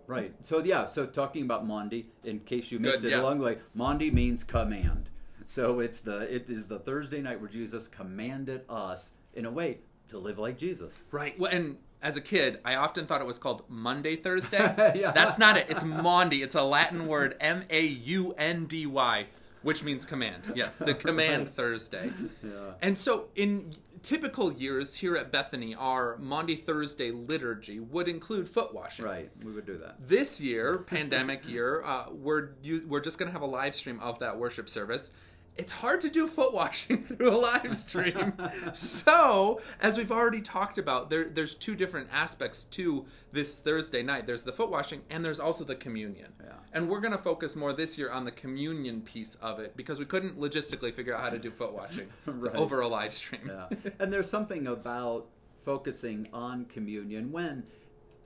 Right. 0.07 0.33
So 0.41 0.63
yeah. 0.63 0.85
So 0.85 1.05
talking 1.05 1.43
about 1.43 1.65
Maundy, 1.65 2.07
in 2.23 2.39
case 2.39 2.71
you 2.71 2.79
missed 2.79 3.01
Good, 3.01 3.13
it 3.13 3.15
yeah. 3.15 3.21
along 3.21 3.39
the 3.39 3.45
way, 3.45 3.57
Maundy 3.75 4.11
means 4.11 4.43
command. 4.43 5.09
So 5.45 5.79
it's 5.79 5.99
the 5.99 6.21
it 6.33 6.49
is 6.49 6.67
the 6.67 6.79
Thursday 6.79 7.21
night 7.21 7.39
where 7.39 7.49
Jesus 7.49 7.87
commanded 7.87 8.61
us 8.69 9.11
in 9.33 9.45
a 9.45 9.51
way 9.51 9.79
to 10.09 10.17
live 10.17 10.39
like 10.39 10.57
Jesus. 10.57 11.03
Right. 11.11 11.39
Well, 11.39 11.51
and 11.51 11.77
as 12.01 12.17
a 12.17 12.21
kid, 12.21 12.59
I 12.63 12.75
often 12.75 13.05
thought 13.05 13.21
it 13.21 13.27
was 13.27 13.37
called 13.39 13.63
Monday 13.69 14.15
Thursday. 14.15 14.57
Yeah. 14.99 15.11
That's 15.11 15.37
not 15.37 15.57
it. 15.57 15.67
It's 15.69 15.83
Maundy. 15.83 16.41
It's 16.41 16.55
a 16.55 16.63
Latin 16.63 17.07
word, 17.07 17.35
M 17.39 17.63
A 17.69 17.85
U 17.85 18.33
N 18.37 18.65
D 18.65 18.85
Y, 18.85 19.27
which 19.61 19.83
means 19.83 20.05
command. 20.05 20.43
Yes, 20.55 20.77
the 20.77 20.93
command 21.05 21.45
Right. 21.47 21.53
Thursday. 21.53 22.11
Yeah. 22.43 22.49
And 22.81 22.97
so, 22.97 23.27
in 23.35 23.75
typical 24.01 24.53
years 24.53 24.95
here 24.95 25.17
at 25.17 25.29
Bethany, 25.29 25.75
our 25.75 26.17
Maundy 26.19 26.55
Thursday 26.55 27.11
liturgy 27.11 27.79
would 27.81 28.07
include 28.07 28.47
foot 28.47 28.73
washing. 28.73 29.03
Right, 29.05 29.29
we 29.43 29.51
would 29.51 29.65
do 29.65 29.77
that. 29.79 29.95
This 30.07 30.39
year, 30.39 30.77
pandemic 30.79 31.47
year, 31.47 31.83
uh, 31.83 32.05
we're 32.11 32.51
we're 32.87 33.01
just 33.01 33.17
going 33.19 33.27
to 33.27 33.33
have 33.33 33.41
a 33.41 33.45
live 33.45 33.75
stream 33.75 33.99
of 33.99 34.19
that 34.19 34.37
worship 34.37 34.69
service. 34.69 35.11
It's 35.59 35.73
hard 35.73 35.99
to 36.01 36.09
do 36.09 36.25
foot 36.25 36.53
washing 36.53 37.03
through 37.09 37.29
a 37.29 37.35
live 37.37 37.75
stream. 37.75 38.33
so, 38.73 39.59
as 39.81 39.97
we've 39.97 40.11
already 40.11 40.41
talked 40.41 40.77
about, 40.77 41.09
there 41.09 41.25
there's 41.25 41.53
two 41.53 41.75
different 41.75 42.07
aspects 42.13 42.63
to 42.65 43.05
this 43.33 43.57
Thursday 43.57 44.01
night. 44.01 44.25
There's 44.25 44.43
the 44.43 44.53
foot 44.53 44.69
washing, 44.69 45.01
and 45.09 45.23
there's 45.23 45.39
also 45.39 45.65
the 45.65 45.75
communion. 45.75 46.31
Yeah. 46.41 46.53
And 46.71 46.87
we're 46.89 47.01
going 47.01 47.11
to 47.11 47.17
focus 47.17 47.55
more 47.57 47.73
this 47.73 47.97
year 47.97 48.09
on 48.09 48.23
the 48.23 48.31
communion 48.31 49.01
piece 49.01 49.35
of 49.35 49.59
it 49.59 49.75
because 49.75 49.99
we 49.99 50.05
couldn't 50.05 50.39
logistically 50.39 50.93
figure 50.93 51.13
out 51.15 51.21
how 51.21 51.29
to 51.29 51.39
do 51.39 51.51
foot 51.51 51.73
washing 51.73 52.07
Right. 52.25 52.55
over 52.55 52.79
a 52.79 52.87
live 52.87 53.13
stream. 53.13 53.41
Yeah. 53.53 53.67
and 53.99 54.13
there's 54.13 54.29
something 54.29 54.67
about 54.67 55.27
focusing 55.65 56.27
on 56.31 56.65
communion 56.65 57.31
when 57.31 57.65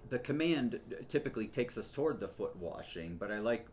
the 0.10 0.20
command 0.20 0.80
typically 1.08 1.48
takes 1.48 1.78
us 1.78 1.92
toward 1.92 2.20
the 2.20 2.28
foot 2.28 2.56
washing. 2.58 3.16
But 3.18 3.32
I 3.32 3.40
like 3.40 3.66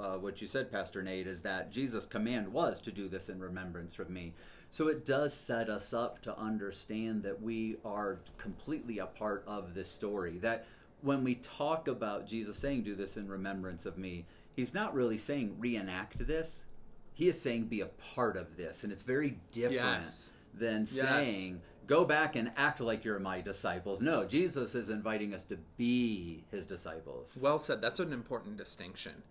uh, 0.00 0.16
what 0.16 0.40
you 0.40 0.46
said, 0.46 0.70
Pastor 0.70 1.02
Nate, 1.02 1.26
is 1.26 1.42
that 1.42 1.70
Jesus' 1.70 2.06
command 2.06 2.52
was 2.52 2.80
to 2.82 2.92
do 2.92 3.08
this 3.08 3.28
in 3.28 3.38
remembrance 3.40 3.98
of 3.98 4.10
me. 4.10 4.32
So 4.70 4.88
it 4.88 5.04
does 5.04 5.32
set 5.34 5.68
us 5.70 5.92
up 5.94 6.20
to 6.22 6.36
understand 6.38 7.22
that 7.22 7.40
we 7.40 7.76
are 7.84 8.18
completely 8.36 8.98
a 8.98 9.06
part 9.06 9.44
of 9.46 9.74
this 9.74 9.88
story. 9.90 10.38
That 10.38 10.66
when 11.00 11.24
we 11.24 11.36
talk 11.36 11.88
about 11.88 12.26
Jesus 12.26 12.56
saying, 12.58 12.82
Do 12.82 12.94
this 12.94 13.16
in 13.16 13.28
remembrance 13.28 13.86
of 13.86 13.98
me, 13.98 14.26
he's 14.54 14.74
not 14.74 14.94
really 14.94 15.18
saying 15.18 15.56
reenact 15.58 16.26
this. 16.26 16.66
He 17.14 17.28
is 17.28 17.40
saying 17.40 17.64
be 17.64 17.80
a 17.80 17.86
part 18.14 18.36
of 18.36 18.56
this. 18.56 18.84
And 18.84 18.92
it's 18.92 19.02
very 19.02 19.38
different 19.52 20.02
Yes. 20.02 20.30
than 20.54 20.80
Yes. 20.80 20.90
saying, 20.90 21.60
go 21.86 22.04
back 22.04 22.36
and 22.36 22.52
act 22.56 22.80
like 22.80 23.04
you're 23.04 23.18
my 23.18 23.40
disciples. 23.40 24.00
No, 24.00 24.24
Jesus 24.24 24.74
is 24.74 24.88
inviting 24.90 25.34
us 25.34 25.42
to 25.44 25.56
be 25.76 26.44
his 26.50 26.66
disciples. 26.66 27.38
Well 27.42 27.58
said. 27.58 27.80
That's 27.80 27.98
an 28.00 28.12
important 28.12 28.56
distinction. 28.58 29.22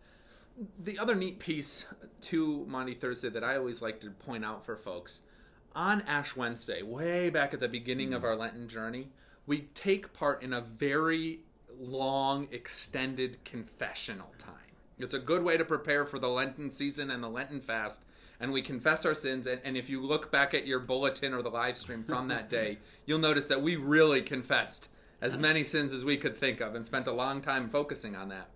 The 0.80 0.98
other 0.98 1.16
neat 1.16 1.40
piece 1.40 1.86
to 2.22 2.66
Maundy 2.68 2.96
Thursday 2.96 3.30
that 3.30 3.44
I 3.44 3.58
always 3.58 3.82
like 3.82 4.00
to 4.02 4.10
point 4.10 4.44
out 4.44 4.66
for 4.66 4.76
folks 4.76 5.22
on 5.76 6.02
Ash 6.02 6.36
Wednesday, 6.36 6.82
way 6.82 7.30
back 7.30 7.54
at 7.54 7.60
the 7.60 7.68
beginning 7.68 8.14
of 8.14 8.22
hmm. 8.22 8.28
our 8.28 8.36
Lenten 8.36 8.68
journey, 8.68 9.10
we 9.46 9.62
take 9.76 10.14
part 10.14 10.42
in 10.42 10.54
a 10.54 10.62
very 10.62 11.42
long, 11.80 12.48
extended 12.52 13.44
confessional 13.46 14.34
time. 14.40 14.54
It's 14.98 15.14
a 15.14 15.20
good 15.20 15.44
way 15.44 15.58
to 15.58 15.66
prepare 15.66 16.06
for 16.06 16.18
the 16.18 16.28
Lenten 16.28 16.72
season 16.72 17.12
and 17.12 17.24
the 17.24 17.30
Lenten 17.30 17.62
fast. 17.62 18.04
And 18.40 18.52
we 18.52 18.62
confess 18.62 19.06
our 19.06 19.16
sins. 19.16 19.46
And, 19.46 19.62
and 19.64 19.78
if 19.78 19.90
you 19.90 20.02
look 20.02 20.32
back 20.32 20.54
at 20.54 20.66
your 20.66 20.80
bulletin 20.80 21.34
or 21.34 21.42
the 21.42 21.50
live 21.50 21.78
stream 21.78 22.04
from 22.04 22.28
that 22.30 22.50
day, 22.52 22.80
you'll 23.06 23.20
notice 23.20 23.46
that 23.48 23.62
we 23.62 23.76
really 23.76 24.22
confessed 24.22 24.90
as 25.22 25.38
many 25.38 25.64
sins 25.64 25.94
as 25.94 26.04
we 26.04 26.18
could 26.18 26.36
think 26.36 26.62
of 26.62 26.76
and 26.76 26.86
spent 26.86 27.08
a 27.08 27.12
long 27.12 27.42
time 27.42 27.70
focusing 27.70 28.16
on 28.16 28.30
that. 28.30 28.50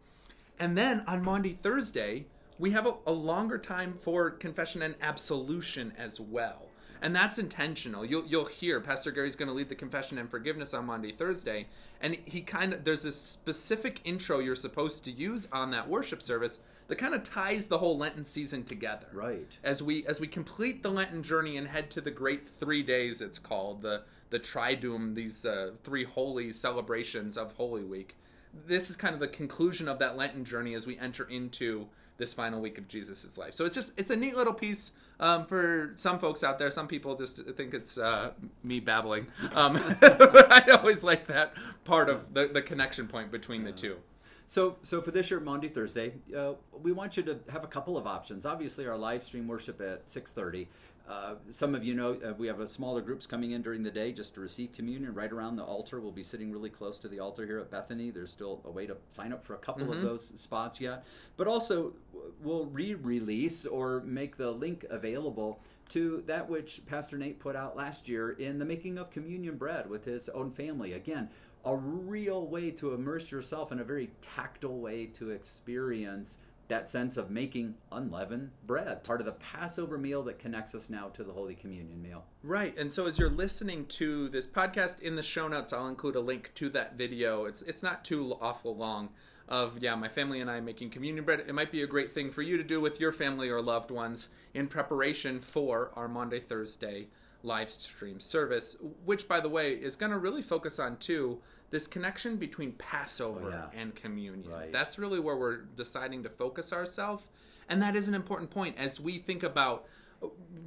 And 0.61 0.77
then 0.77 1.03
on 1.07 1.23
Maundy 1.23 1.57
Thursday, 1.63 2.27
we 2.59 2.69
have 2.69 2.85
a, 2.85 2.93
a 3.07 3.11
longer 3.11 3.57
time 3.57 3.97
for 3.99 4.29
confession 4.29 4.83
and 4.83 4.93
absolution 5.01 5.91
as 5.97 6.19
well. 6.19 6.67
And 7.01 7.15
that's 7.15 7.39
intentional. 7.39 8.05
You'll 8.05 8.27
you'll 8.27 8.45
hear 8.45 8.79
Pastor 8.79 9.09
Gary's 9.09 9.35
going 9.35 9.47
to 9.47 9.55
lead 9.55 9.69
the 9.69 9.75
confession 9.75 10.19
and 10.19 10.29
forgiveness 10.29 10.75
on 10.75 10.85
Maundy, 10.85 11.13
Thursday, 11.13 11.65
and 11.99 12.15
he 12.25 12.41
kind 12.41 12.73
of 12.73 12.83
there's 12.83 13.01
this 13.01 13.19
specific 13.19 14.01
intro 14.03 14.37
you're 14.37 14.55
supposed 14.55 15.03
to 15.05 15.11
use 15.11 15.47
on 15.51 15.71
that 15.71 15.89
worship 15.89 16.21
service 16.21 16.59
that 16.89 16.97
kind 16.97 17.15
of 17.15 17.23
ties 17.23 17.65
the 17.65 17.79
whole 17.79 17.97
Lenten 17.97 18.23
season 18.23 18.63
together. 18.63 19.07
Right. 19.11 19.57
As 19.63 19.81
we 19.81 20.05
as 20.05 20.21
we 20.21 20.27
complete 20.27 20.83
the 20.83 20.91
Lenten 20.91 21.23
journey 21.23 21.57
and 21.57 21.69
head 21.69 21.89
to 21.89 22.01
the 22.01 22.11
great 22.11 22.47
three 22.47 22.83
days, 22.83 23.19
it's 23.19 23.39
called 23.39 23.81
the 23.81 24.03
the 24.29 24.39
Triduum, 24.39 25.15
these 25.15 25.43
uh, 25.43 25.71
three 25.83 26.03
holy 26.03 26.51
celebrations 26.51 27.35
of 27.35 27.53
Holy 27.53 27.83
Week. 27.83 28.15
This 28.53 28.89
is 28.89 28.95
kind 28.95 29.13
of 29.13 29.19
the 29.19 29.27
conclusion 29.27 29.87
of 29.87 29.99
that 29.99 30.17
Lenten 30.17 30.45
journey 30.45 30.73
as 30.73 30.85
we 30.85 30.97
enter 30.97 31.23
into 31.23 31.87
this 32.17 32.33
final 32.33 32.61
week 32.61 32.77
of 32.77 32.87
Jesus' 32.87 33.37
life. 33.37 33.53
So 33.53 33.65
it's 33.65 33.75
just 33.75 33.93
it's 33.97 34.11
a 34.11 34.15
neat 34.15 34.35
little 34.35 34.53
piece 34.53 34.91
um, 35.19 35.45
for 35.45 35.93
some 35.95 36.19
folks 36.19 36.43
out 36.43 36.59
there. 36.59 36.69
Some 36.69 36.87
people 36.87 37.15
just 37.15 37.43
think 37.55 37.73
it's 37.73 37.97
uh, 37.97 38.31
me 38.63 38.79
babbling. 38.79 39.27
Um, 39.53 39.77
I 40.01 40.65
always 40.77 41.03
like 41.03 41.27
that 41.27 41.53
part 41.83 42.09
of 42.09 42.33
the, 42.33 42.47
the 42.47 42.61
connection 42.61 43.07
point 43.07 43.31
between 43.31 43.63
the 43.63 43.71
two. 43.71 43.97
So, 44.45 44.77
so 44.83 45.01
for 45.01 45.11
this 45.11 45.31
year, 45.31 45.39
Maundy, 45.39 45.69
Thursday, 45.69 46.11
uh, 46.37 46.53
we 46.81 46.91
want 46.91 47.15
you 47.15 47.23
to 47.23 47.39
have 47.49 47.63
a 47.63 47.67
couple 47.67 47.97
of 47.97 48.05
options. 48.05 48.45
Obviously, 48.45 48.85
our 48.85 48.97
live 48.97 49.23
stream 49.23 49.47
worship 49.47 49.79
at 49.81 50.09
six 50.09 50.33
thirty. 50.33 50.67
Uh, 51.07 51.35
some 51.49 51.75
of 51.75 51.83
you 51.83 51.93
know 51.93 52.17
uh, 52.25 52.33
we 52.37 52.47
have 52.47 52.59
a 52.59 52.67
smaller 52.67 53.01
groups 53.01 53.25
coming 53.25 53.51
in 53.51 53.61
during 53.61 53.83
the 53.83 53.91
day 53.91 54.11
just 54.11 54.33
to 54.33 54.39
receive 54.39 54.71
communion 54.71 55.13
right 55.13 55.31
around 55.31 55.55
the 55.55 55.63
altar. 55.63 55.99
We'll 55.99 56.11
be 56.11 56.23
sitting 56.23 56.51
really 56.51 56.69
close 56.69 56.99
to 56.99 57.07
the 57.07 57.19
altar 57.19 57.45
here 57.45 57.59
at 57.59 57.69
Bethany. 57.69 58.11
There's 58.11 58.31
still 58.31 58.61
a 58.65 58.71
way 58.71 58.85
to 58.85 58.97
sign 59.09 59.33
up 59.33 59.43
for 59.43 59.53
a 59.53 59.57
couple 59.57 59.91
of 59.91 60.01
those 60.01 60.39
spots 60.39 60.79
yet, 60.79 61.05
but 61.37 61.47
also 61.47 61.93
we'll 62.41 62.65
re-release 62.65 63.65
or 63.65 64.01
make 64.05 64.37
the 64.37 64.51
link 64.51 64.85
available 64.89 65.59
to 65.89 66.23
that 66.27 66.49
which 66.49 66.81
Pastor 66.85 67.17
Nate 67.17 67.39
put 67.39 67.55
out 67.55 67.75
last 67.75 68.07
year 68.07 68.31
in 68.31 68.59
the 68.59 68.65
making 68.65 68.97
of 68.97 69.09
communion 69.11 69.57
bread 69.57 69.89
with 69.89 70.05
his 70.05 70.29
own 70.29 70.49
family. 70.49 70.93
Again, 70.93 71.29
a 71.65 71.75
real 71.75 72.47
way 72.47 72.71
to 72.71 72.93
immerse 72.93 73.31
yourself 73.31 73.71
in 73.71 73.79
a 73.79 73.83
very 73.83 74.09
tactile 74.21 74.79
way 74.79 75.05
to 75.07 75.31
experience 75.31 76.37
that 76.71 76.89
sense 76.89 77.17
of 77.17 77.29
making 77.29 77.75
unleavened 77.91 78.49
bread, 78.65 79.03
part 79.03 79.19
of 79.19 79.25
the 79.25 79.33
Passover 79.33 79.97
meal 79.97 80.23
that 80.23 80.39
connects 80.39 80.73
us 80.73 80.89
now 80.89 81.09
to 81.09 81.23
the 81.23 81.31
Holy 81.33 81.53
Communion 81.53 82.01
meal. 82.01 82.23
Right. 82.43 82.75
And 82.77 82.91
so 82.91 83.07
as 83.07 83.19
you're 83.19 83.29
listening 83.29 83.85
to 83.87 84.29
this 84.29 84.47
podcast 84.47 85.01
in 85.01 85.17
the 85.17 85.21
show 85.21 85.49
notes, 85.49 85.73
I'll 85.73 85.89
include 85.89 86.15
a 86.15 86.21
link 86.21 86.51
to 86.55 86.69
that 86.69 86.95
video. 86.95 87.43
It's 87.43 87.61
it's 87.61 87.83
not 87.83 88.05
too 88.05 88.37
awful 88.39 88.75
long 88.75 89.09
of 89.49 89.79
yeah, 89.79 89.95
my 89.95 90.07
family 90.07 90.39
and 90.39 90.49
I 90.49 90.61
making 90.61 90.91
communion 90.91 91.25
bread. 91.25 91.43
It 91.45 91.53
might 91.53 91.73
be 91.73 91.83
a 91.83 91.87
great 91.87 92.13
thing 92.13 92.31
for 92.31 92.41
you 92.41 92.55
to 92.55 92.63
do 92.63 92.79
with 92.79 93.01
your 93.01 93.11
family 93.11 93.49
or 93.49 93.61
loved 93.61 93.91
ones 93.91 94.29
in 94.53 94.67
preparation 94.67 95.41
for 95.41 95.91
our 95.95 96.07
Maundy 96.07 96.39
Thursday 96.39 97.07
live 97.43 97.69
stream 97.69 98.21
service, 98.21 98.77
which 99.03 99.27
by 99.27 99.41
the 99.41 99.49
way 99.49 99.73
is 99.73 99.97
going 99.97 100.11
to 100.11 100.17
really 100.17 100.41
focus 100.41 100.79
on 100.79 100.95
too 100.97 101.41
this 101.71 101.87
connection 101.87 102.35
between 102.37 102.73
Passover 102.73 103.41
Oh, 103.45 103.49
yeah. 103.49 103.79
and 103.81 103.95
communion. 103.95 104.43
Right. 104.51 104.71
That's 104.71 104.99
really 104.99 105.19
where 105.19 105.35
we're 105.35 105.61
deciding 105.75 106.23
to 106.23 106.29
focus 106.29 106.71
ourselves. 106.71 107.23
And 107.67 107.81
that 107.81 107.95
is 107.95 108.07
an 108.07 108.13
important 108.13 108.51
point 108.51 108.75
as 108.77 108.99
we 108.99 109.17
think 109.19 109.41
about 109.43 109.85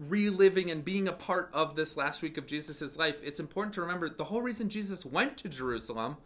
reliving 0.08 0.70
and 0.70 0.84
being 0.84 1.06
a 1.06 1.12
part 1.12 1.50
of 1.52 1.76
this 1.76 1.96
last 1.96 2.23
week 2.23 2.37
of 2.38 2.46
Jesus' 2.46 2.96
life. 2.96 3.16
It's 3.23 3.40
important 3.40 3.75
to 3.75 3.80
remember 3.80 4.08
the 4.08 4.25
whole 4.25 4.42
reason 4.42 4.68
Jesus 4.68 5.04
went 5.04 5.37
to 5.38 5.49
Jerusalem 5.49 6.16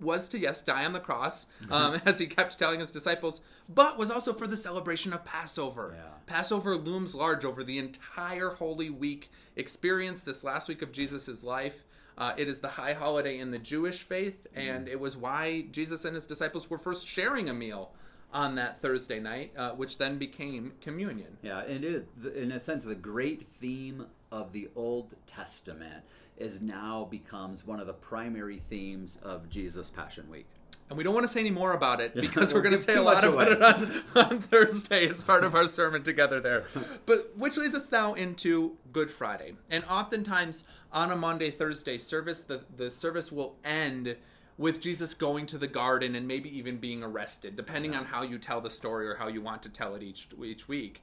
was 0.00 0.30
to, 0.30 0.38
yes, 0.38 0.62
die 0.62 0.86
on 0.86 0.94
the 0.94 1.00
cross, 1.00 1.46
um, 1.70 2.00
as 2.06 2.18
he 2.18 2.26
kept 2.26 2.58
telling 2.58 2.78
his 2.80 2.90
disciples, 2.90 3.42
but 3.68 3.98
was 3.98 4.10
also 4.10 4.32
for 4.32 4.46
the 4.46 4.56
celebration 4.56 5.12
of 5.12 5.24
Passover. 5.26 5.94
Yeah. 5.94 6.02
Passover 6.24 6.74
looms 6.76 7.14
large 7.14 7.44
over 7.44 7.62
the 7.62 7.76
entire 7.78 8.50
Holy 8.50 8.88
Week 8.88 9.30
experience, 9.56 10.22
this 10.22 10.42
last 10.42 10.68
week 10.68 10.80
of 10.80 10.90
Jesus' 10.92 11.44
life. 11.44 11.84
Uh, 12.20 12.34
it 12.36 12.48
is 12.48 12.60
the 12.60 12.68
high 12.68 12.92
holiday 12.92 13.38
in 13.38 13.50
the 13.50 13.58
Jewish 13.58 14.02
faith, 14.02 14.46
and 14.54 14.86
it 14.86 15.00
was 15.00 15.16
why 15.16 15.62
Jesus 15.70 16.04
and 16.04 16.14
his 16.14 16.26
disciples 16.26 16.68
were 16.68 16.76
first 16.76 17.08
sharing 17.08 17.48
a 17.48 17.54
meal 17.54 17.92
on 18.30 18.56
that 18.56 18.82
Thursday 18.82 19.18
night, 19.18 19.52
uh, 19.56 19.70
which 19.70 19.96
then 19.96 20.18
became 20.18 20.72
communion. 20.82 21.38
Yeah, 21.40 21.60
and 21.60 21.82
it 21.82 21.94
is, 21.94 22.04
in 22.36 22.52
a 22.52 22.60
sense, 22.60 22.84
the 22.84 22.94
great 22.94 23.48
theme 23.48 24.04
of 24.30 24.52
the 24.52 24.68
Old 24.76 25.14
Testament 25.26 26.04
is 26.36 26.60
now 26.60 27.08
becomes 27.10 27.66
one 27.66 27.80
of 27.80 27.86
the 27.86 27.94
primary 27.94 28.58
themes 28.58 29.18
of 29.22 29.48
Jesus 29.48 29.88
Passion 29.88 30.28
Week. 30.28 30.46
And 30.90 30.98
we 30.98 31.04
don't 31.04 31.14
want 31.14 31.24
to 31.24 31.32
say 31.32 31.40
any 31.40 31.50
more 31.50 31.72
about 31.72 32.00
it 32.00 32.14
because 32.20 32.52
we're 32.52 32.60
going 32.62 32.72
to 32.72 32.78
say 32.78 32.96
a 32.96 33.02
lot 33.02 33.24
about 33.24 33.52
away. 33.52 33.52
it 33.52 33.62
on, 33.62 34.02
on 34.16 34.40
Thursday 34.40 35.08
as 35.08 35.22
part 35.24 35.44
of 35.44 35.54
our 35.54 35.64
sermon 35.64 36.02
together 36.02 36.40
there. 36.40 36.64
But 37.06 37.32
which 37.36 37.56
leads 37.56 37.74
us 37.76 37.90
now 37.90 38.14
into 38.14 38.76
Good 38.92 39.10
Friday. 39.10 39.54
And 39.70 39.84
oftentimes 39.84 40.64
on 40.92 41.12
a 41.12 41.16
Maundy, 41.16 41.50
Thursday 41.52 41.96
service, 41.96 42.40
the, 42.40 42.62
the 42.76 42.90
service 42.90 43.30
will 43.30 43.56
end 43.64 44.16
with 44.58 44.80
Jesus 44.82 45.14
going 45.14 45.46
to 45.46 45.56
the 45.58 45.68
garden 45.68 46.14
and 46.16 46.28
maybe 46.28 46.54
even 46.58 46.76
being 46.76 47.02
arrested, 47.02 47.56
depending 47.56 47.94
on 47.94 48.04
how 48.04 48.22
you 48.22 48.36
tell 48.36 48.60
the 48.60 48.68
story 48.68 49.08
or 49.08 49.14
how 49.14 49.28
you 49.28 49.40
want 49.40 49.62
to 49.62 49.68
tell 49.70 49.94
it 49.94 50.02
each 50.02 50.28
each 50.44 50.68
week. 50.68 51.02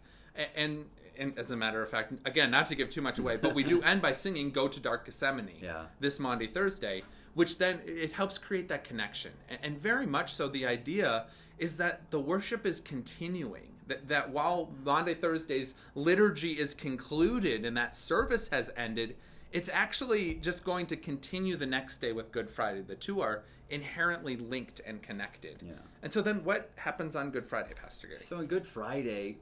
And 0.56 0.86
and 1.17 1.34
as 1.39 1.50
a 1.50 1.56
matter 1.56 1.82
of 1.82 1.89
fact, 1.89 2.13
again, 2.25 2.51
not 2.51 2.67
to 2.67 2.75
give 2.75 2.91
too 2.91 3.01
much 3.01 3.17
away, 3.17 3.38
but 3.38 3.56
we 3.56 3.63
do 3.63 3.82
end 3.82 4.00
by 4.00 4.12
singing 4.12 4.51
"Go 4.51 4.67
to 4.67 4.79
Dark 4.79 5.06
Gethsemane" 5.06 5.50
Yeah. 5.60 5.86
this 6.00 6.20
Maundy 6.20 6.46
Thursday, 6.46 7.01
which 7.38 7.60
then 7.60 7.79
it 7.86 8.13
helps 8.13 8.39
create 8.39 8.67
that 8.67 8.84
connection. 8.84 9.32
And, 9.48 9.60
and 9.62 9.79
very 9.79 10.08
much 10.08 10.34
so, 10.34 10.48
the 10.48 10.65
idea 10.65 11.27
is 11.60 11.77
that 11.77 12.10
the 12.10 12.20
worship 12.20 12.65
is 12.65 12.79
continuing. 12.79 13.75
That, 13.86 14.08
that 14.08 14.32
while 14.32 14.74
Maundy, 14.84 15.13
Thursday's 15.13 15.75
liturgy 15.94 16.53
is 16.53 16.74
concluded 16.74 17.63
and 17.63 17.77
that 17.77 17.94
service 17.94 18.48
has 18.48 18.72
ended, 18.75 19.17
it's 19.51 19.70
actually 19.72 20.34
just 20.41 20.65
going 20.65 20.88
to 20.88 20.98
continue 20.98 21.56
the 21.56 21.67
next 21.67 22.00
day 22.00 22.12
with 22.12 22.32
Good 22.32 22.50
Friday. 22.50 22.82
The 22.82 22.96
two 22.96 23.22
are 23.22 23.44
inherently 23.70 24.36
linked 24.36 24.82
and 24.84 25.03
connected. 25.03 25.62
Yeah. 25.63 25.74
And 26.01 26.12
so 26.12 26.24
then 26.24 26.44
what 26.44 26.72
happens 26.75 27.15
on 27.15 27.29
Good 27.29 27.46
Friday, 27.46 27.74
Pastor 27.79 28.08
Gary? 28.08 28.20
So 28.20 28.38
on 28.38 28.48
Good 28.48 28.65
Friday, 28.65 29.38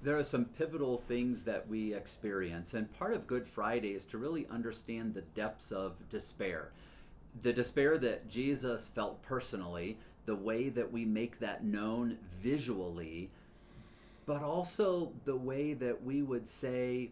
there 0.00 0.16
are 0.16 0.22
some 0.22 0.44
pivotal 0.44 0.98
things 0.98 1.42
that 1.42 1.66
we 1.66 1.92
experience, 1.92 2.74
and 2.74 2.92
part 2.92 3.14
of 3.14 3.26
Good 3.26 3.48
Friday 3.48 3.94
is 3.94 4.06
to 4.06 4.18
really 4.18 4.46
understand 4.48 5.12
the 5.12 5.22
depths 5.22 5.72
of 5.72 6.08
despair. 6.08 6.70
The 7.42 7.52
despair 7.52 7.98
that 7.98 8.28
Jesus 8.28 8.88
felt 8.88 9.22
personally, 9.22 9.98
the 10.24 10.36
way 10.36 10.68
that 10.70 10.90
we 10.90 11.04
make 11.04 11.38
that 11.38 11.64
known 11.64 12.18
visually, 12.40 13.30
but 14.26 14.42
also 14.42 15.12
the 15.24 15.36
way 15.36 15.72
that 15.74 16.02
we 16.02 16.22
would 16.22 16.46
say, 16.46 17.10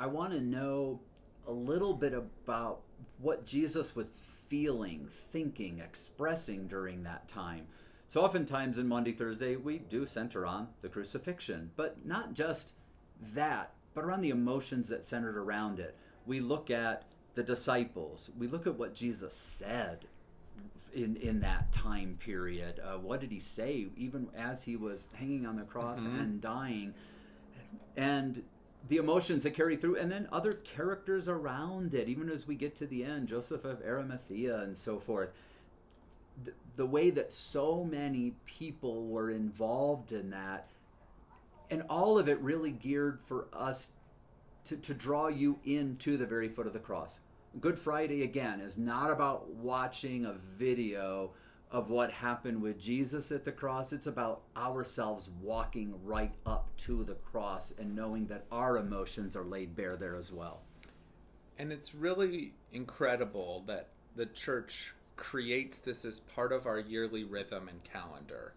I 0.00 0.06
want 0.06 0.32
to 0.32 0.40
know 0.40 1.00
a 1.46 1.52
little 1.52 1.92
bit 1.92 2.14
about 2.14 2.80
what 3.18 3.44
Jesus 3.46 3.94
was 3.94 4.08
feeling, 4.48 5.08
thinking, 5.10 5.80
expressing 5.80 6.66
during 6.66 7.02
that 7.02 7.28
time. 7.28 7.66
So, 8.06 8.22
oftentimes 8.22 8.78
in 8.78 8.86
Maundy, 8.88 9.12
Thursday, 9.12 9.56
we 9.56 9.78
do 9.78 10.06
center 10.06 10.46
on 10.46 10.68
the 10.80 10.88
crucifixion, 10.88 11.70
but 11.76 12.04
not 12.04 12.34
just 12.34 12.74
that, 13.34 13.72
but 13.94 14.04
around 14.04 14.20
the 14.20 14.30
emotions 14.30 14.88
that 14.88 15.04
centered 15.04 15.36
around 15.36 15.78
it. 15.78 15.96
We 16.26 16.40
look 16.40 16.70
at 16.70 17.04
the 17.34 17.42
disciples, 17.42 18.30
we 18.38 18.46
look 18.46 18.66
at 18.66 18.76
what 18.76 18.94
Jesus 18.94 19.34
said 19.34 20.06
in, 20.94 21.16
in 21.16 21.40
that 21.40 21.72
time 21.72 22.16
period. 22.20 22.80
Uh, 22.82 22.98
what 22.98 23.20
did 23.20 23.32
he 23.32 23.40
say, 23.40 23.88
even 23.96 24.28
as 24.36 24.62
he 24.62 24.76
was 24.76 25.08
hanging 25.14 25.46
on 25.46 25.56
the 25.56 25.62
cross 25.62 26.00
mm-hmm. 26.00 26.20
and 26.20 26.40
dying? 26.40 26.94
And 27.96 28.42
the 28.88 28.98
emotions 28.98 29.42
that 29.44 29.52
carry 29.52 29.76
through, 29.76 29.96
and 29.96 30.10
then 30.10 30.28
other 30.30 30.52
characters 30.52 31.28
around 31.28 31.94
it, 31.94 32.08
even 32.08 32.28
as 32.28 32.46
we 32.46 32.54
get 32.54 32.76
to 32.76 32.86
the 32.86 33.04
end, 33.04 33.28
Joseph 33.28 33.64
of 33.64 33.82
Arimathea 33.82 34.60
and 34.60 34.76
so 34.76 34.98
forth. 34.98 35.30
The, 36.44 36.52
the 36.76 36.86
way 36.86 37.10
that 37.10 37.32
so 37.32 37.84
many 37.84 38.34
people 38.44 39.06
were 39.06 39.30
involved 39.30 40.12
in 40.12 40.30
that, 40.30 40.68
and 41.70 41.82
all 41.88 42.18
of 42.18 42.28
it 42.28 42.38
really 42.40 42.72
geared 42.72 43.20
for 43.20 43.46
us 43.52 43.90
to, 44.64 44.76
to 44.76 44.94
draw 44.94 45.28
you 45.28 45.58
into 45.64 46.16
the 46.16 46.26
very 46.26 46.48
foot 46.48 46.66
of 46.66 46.72
the 46.72 46.78
cross. 46.78 47.20
Good 47.60 47.78
Friday, 47.78 48.22
again, 48.22 48.60
is 48.60 48.76
not 48.76 49.10
about 49.10 49.48
watching 49.48 50.26
a 50.26 50.32
video 50.32 51.30
of 51.70 51.88
what 51.88 52.10
happened 52.10 52.60
with 52.60 52.80
Jesus 52.80 53.30
at 53.30 53.44
the 53.44 53.52
cross. 53.52 53.92
It's 53.92 54.08
about 54.08 54.42
ourselves 54.56 55.30
walking 55.40 55.94
right 56.04 56.34
up 56.46 56.68
to 56.78 57.04
the 57.04 57.14
cross 57.14 57.72
and 57.78 57.94
knowing 57.94 58.26
that 58.26 58.46
our 58.50 58.76
emotions 58.78 59.36
are 59.36 59.44
laid 59.44 59.76
bare 59.76 59.96
there 59.96 60.16
as 60.16 60.32
well. 60.32 60.62
And 61.58 61.72
it's 61.72 61.94
really 61.94 62.54
incredible 62.72 63.62
that 63.66 63.88
the 64.16 64.26
church 64.26 64.94
creates 65.16 65.78
this 65.78 66.04
as 66.04 66.20
part 66.20 66.52
of 66.52 66.66
our 66.66 66.80
yearly 66.80 67.22
rhythm 67.22 67.68
and 67.68 67.82
calendar. 67.84 68.54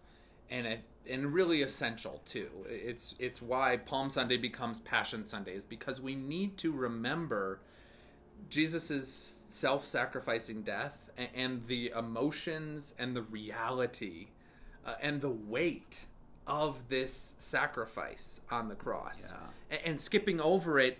And 0.50 0.66
it, 0.66 0.80
and 1.08 1.32
really 1.32 1.62
essential 1.62 2.22
too. 2.24 2.50
It's 2.68 3.14
it's 3.18 3.40
why 3.42 3.76
Palm 3.76 4.10
Sunday 4.10 4.38
becomes 4.38 4.80
Passion 4.80 5.24
Sunday 5.24 5.54
is 5.54 5.64
because 5.64 6.00
we 6.00 6.14
need 6.14 6.56
to 6.58 6.72
remember 6.72 7.60
Jesus' 8.48 9.44
self-sacrificing 9.48 10.62
death 10.62 11.10
and 11.34 11.66
the 11.66 11.92
emotions 11.96 12.94
and 12.98 13.14
the 13.14 13.22
reality 13.22 14.28
uh, 14.86 14.94
and 15.00 15.20
the 15.20 15.30
weight 15.30 16.04
of 16.46 16.88
this 16.88 17.34
sacrifice 17.38 18.40
on 18.50 18.68
the 18.68 18.74
cross 18.74 19.34
yeah. 19.70 19.78
and, 19.84 20.00
skipping 20.00 20.40
over 20.40 20.78
it 20.78 20.98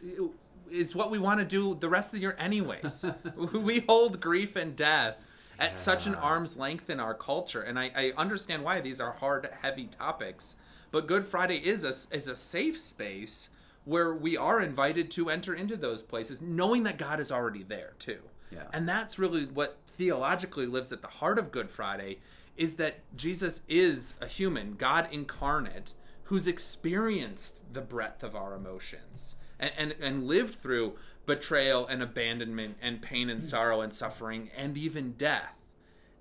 is 0.70 0.94
what 0.94 1.10
we 1.10 1.18
want 1.18 1.40
to 1.40 1.46
do 1.46 1.74
the 1.80 1.88
rest 1.88 2.08
of 2.08 2.18
the 2.18 2.20
year 2.20 2.36
anyways 2.38 3.06
we 3.52 3.80
hold 3.80 4.20
grief 4.20 4.56
and 4.56 4.76
death 4.76 5.24
at 5.58 5.70
yeah. 5.70 5.72
such 5.72 6.06
an 6.06 6.14
arm's 6.16 6.56
length 6.56 6.90
in 6.90 7.00
our 7.00 7.14
culture 7.14 7.62
and 7.62 7.78
I, 7.78 7.90
I, 7.96 8.12
understand 8.16 8.62
why 8.62 8.80
these 8.80 9.00
are 9.00 9.12
hard 9.12 9.48
heavy 9.62 9.86
topics 9.86 10.56
but 10.90 11.06
good 11.06 11.24
friday 11.24 11.56
is 11.56 11.84
a, 11.84 12.14
is 12.14 12.28
a 12.28 12.36
safe 12.36 12.78
space 12.78 13.48
where 13.88 14.14
we 14.14 14.36
are 14.36 14.60
invited 14.60 15.10
to 15.10 15.30
enter 15.30 15.54
into 15.54 15.76
those 15.76 16.02
places 16.02 16.40
knowing 16.40 16.82
that 16.82 16.98
god 16.98 17.18
is 17.18 17.32
already 17.32 17.62
there 17.62 17.94
too 17.98 18.20
yeah. 18.50 18.64
and 18.72 18.88
that's 18.88 19.18
really 19.18 19.46
what 19.46 19.78
theologically 19.98 20.64
lives 20.64 20.92
at 20.92 21.02
the 21.02 21.08
heart 21.08 21.38
of 21.38 21.50
Good 21.50 21.68
Friday 21.68 22.20
is 22.56 22.76
that 22.76 23.00
Jesus 23.14 23.62
is 23.68 24.14
a 24.20 24.26
human, 24.26 24.74
God 24.74 25.08
incarnate, 25.10 25.94
who's 26.24 26.48
experienced 26.48 27.62
the 27.72 27.80
breadth 27.80 28.22
of 28.22 28.34
our 28.34 28.54
emotions 28.54 29.36
and, 29.58 29.72
and, 29.76 29.94
and 30.00 30.26
lived 30.26 30.54
through 30.54 30.94
betrayal 31.26 31.86
and 31.86 32.02
abandonment 32.02 32.76
and 32.80 33.02
pain 33.02 33.28
and 33.28 33.42
sorrow 33.42 33.80
and 33.80 33.92
suffering 33.92 34.50
and 34.56 34.78
even 34.78 35.12
death. 35.12 35.54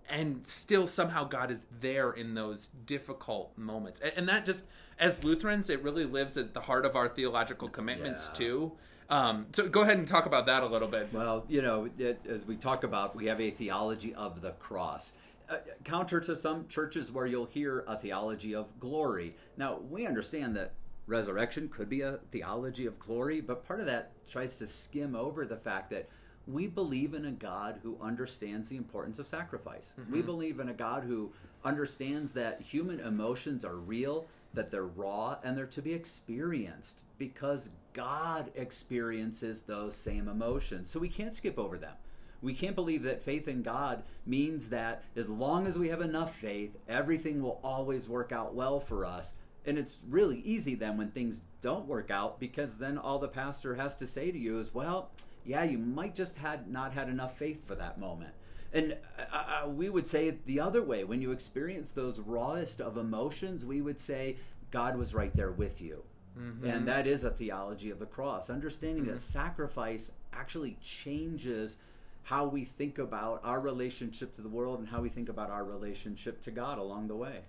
And 0.10 0.48
still, 0.48 0.88
somehow, 0.88 1.26
God 1.26 1.52
is 1.52 1.66
there 1.82 2.12
in 2.12 2.34
those 2.34 2.70
difficult 2.86 3.58
moments. 3.58 4.00
And, 4.00 4.14
and 4.16 4.30
that 4.30 4.46
just, 4.46 4.66
as 5.00 5.24
Lutherans, 5.24 5.70
it 5.70 5.84
really 5.84 6.06
lives 6.06 6.38
at 6.38 6.54
the 6.54 6.62
heart 6.62 6.86
of 6.86 6.96
our 6.96 7.10
theological 7.10 7.68
commitments, 7.68 8.30
yeah. 8.32 8.38
too 8.38 8.72
um, 9.10 9.48
so 9.54 9.68
go 9.68 9.82
ahead 9.82 9.98
and 9.98 10.08
talk 10.08 10.26
about 10.26 10.46
that 10.48 10.64
a 10.64 10.66
little 10.66 10.88
bit. 10.88 11.10
Well, 11.14 11.46
you 11.48 11.62
know, 11.62 11.90
it, 11.98 12.20
as 12.28 12.46
we 12.46 12.56
talk 12.56 12.84
about, 12.84 13.16
we 13.16 13.26
have 13.28 13.40
a 13.40 13.52
theology 13.52 14.14
of 14.14 14.42
the 14.42 14.52
cross. 14.52 15.14
Uh, 15.50 15.58
counter 15.86 16.20
to 16.20 16.36
some 16.36 16.68
churches 16.68 17.12
where 17.12 17.26
you'll 17.26 17.46
hear 17.46 17.86
a 17.88 17.96
theology 17.96 18.54
of 18.54 18.68
glory. 18.80 19.36
Now, 19.56 19.80
we 19.90 20.06
understand 20.06 20.58
that 20.58 20.74
resurrection 21.06 21.70
could 21.70 21.88
be 21.88 22.02
a 22.02 22.20
theology 22.32 22.86
of 22.86 23.00
glory, 23.00 23.40
but 23.40 23.66
part 23.66 23.80
of 23.80 23.86
that 23.86 24.12
tries 24.30 24.58
to 24.58 24.68
skim 24.68 25.16
over 25.16 25.46
the 25.46 25.56
fact 25.56 25.90
that 25.92 26.10
we 26.48 26.68
believe 26.68 27.14
in 27.14 27.26
a 27.26 27.32
God 27.32 27.80
who 27.84 27.98
understands 28.02 28.70
the 28.70 28.78
importance 28.78 29.20
of 29.20 29.28
sacrifice. 29.28 29.94
Mm-hmm. 30.00 30.14
We 30.14 30.22
believe 30.22 30.60
in 30.60 30.70
a 30.70 30.74
God 30.74 31.04
who 31.04 31.32
understands 31.66 32.32
that 32.34 32.62
human 32.62 33.00
emotions 33.02 33.66
are 33.66 33.78
real, 33.78 34.28
that 34.54 34.72
they're 34.72 34.86
raw, 34.86 35.38
and 35.44 35.58
they're 35.58 35.66
to 35.66 35.82
be 35.82 35.94
experienced 35.94 37.04
because 37.18 37.72
God 37.94 38.52
experiences 38.56 39.62
those 39.62 39.96
same 39.96 40.28
emotions. 40.30 40.90
So 40.90 41.00
we 41.00 41.10
can't 41.10 41.34
skip 41.34 41.60
over 41.60 41.78
them. 41.78 41.96
We 42.42 42.54
can't 42.54 42.76
believe 42.76 43.04
that 43.04 43.22
faith 43.22 43.48
in 43.48 43.64
God 43.64 44.04
means 44.26 44.70
that 44.70 45.04
as 45.16 45.28
long 45.28 45.66
as 45.66 45.78
we 45.78 45.90
have 45.90 46.02
enough 46.02 46.36
faith, 46.36 46.78
everything 46.88 47.42
will 47.42 47.60
always 47.64 48.08
work 48.08 48.32
out 48.32 48.54
well 48.54 48.80
for 48.80 49.06
us. 49.06 49.34
And 49.66 49.78
it's 49.78 50.00
really 50.08 50.40
easy 50.42 50.76
then 50.76 50.98
when 50.98 51.10
things 51.10 51.42
don't 51.62 51.88
work 51.88 52.12
out 52.12 52.40
because 52.40 52.78
then 52.78 52.98
all 52.98 53.20
the 53.20 53.28
pastor 53.28 53.76
has 53.76 53.96
to 53.98 54.08
say 54.08 54.32
to 54.32 54.38
you 54.38 54.60
is, 54.60 54.74
well, 54.74 55.10
yeah, 55.48 55.64
you 55.64 55.78
might 55.78 56.14
just 56.14 56.38
had 56.38 56.70
not 56.70 56.94
had 56.94 57.10
enough 57.10 57.38
faith 57.38 57.66
for 57.66 57.76
that 57.76 58.00
moment. 58.00 58.34
And 58.74 58.98
uh, 59.18 59.64
uh 59.66 59.70
we 59.70 59.90
would 59.90 60.08
say 60.08 60.28
it 60.28 60.46
the 60.46 60.60
other 60.60 60.84
way. 60.84 61.04
When 61.04 61.22
you 61.22 61.32
experience 61.32 61.92
those 61.92 62.20
rawest 62.20 62.82
of 62.82 62.98
emotions, 62.98 63.66
we 63.66 63.82
would 63.82 64.00
say 64.00 64.36
God 64.72 64.98
was 64.98 65.14
right 65.14 65.36
there 65.36 65.52
with 65.52 65.82
you. 65.82 66.04
Mm-hmm. 66.38 66.68
And 66.68 66.88
that 66.88 67.08
is 67.08 67.24
a 67.24 67.32
theology 67.32 67.90
of 67.90 68.00
the 68.00 68.06
cross. 68.06 68.50
Understanding 68.50 69.04
mm-hmm. 69.04 69.14
that 69.14 69.20
sacrifice 69.20 70.12
actually 70.34 70.78
changes 70.82 71.78
how 72.24 72.46
we 72.46 72.66
think 72.66 73.00
about 73.00 73.40
our 73.44 73.62
relationship 73.62 74.36
to 74.36 74.42
the 74.42 74.50
world 74.50 74.80
and 74.80 74.88
how 74.88 75.02
we 75.02 75.10
think 75.10 75.30
about 75.30 75.50
our 75.50 75.64
relationship 75.64 76.42
to 76.42 76.52
God 76.52 76.78
along 76.78 77.08
the 77.08 77.16
way. 77.16 77.40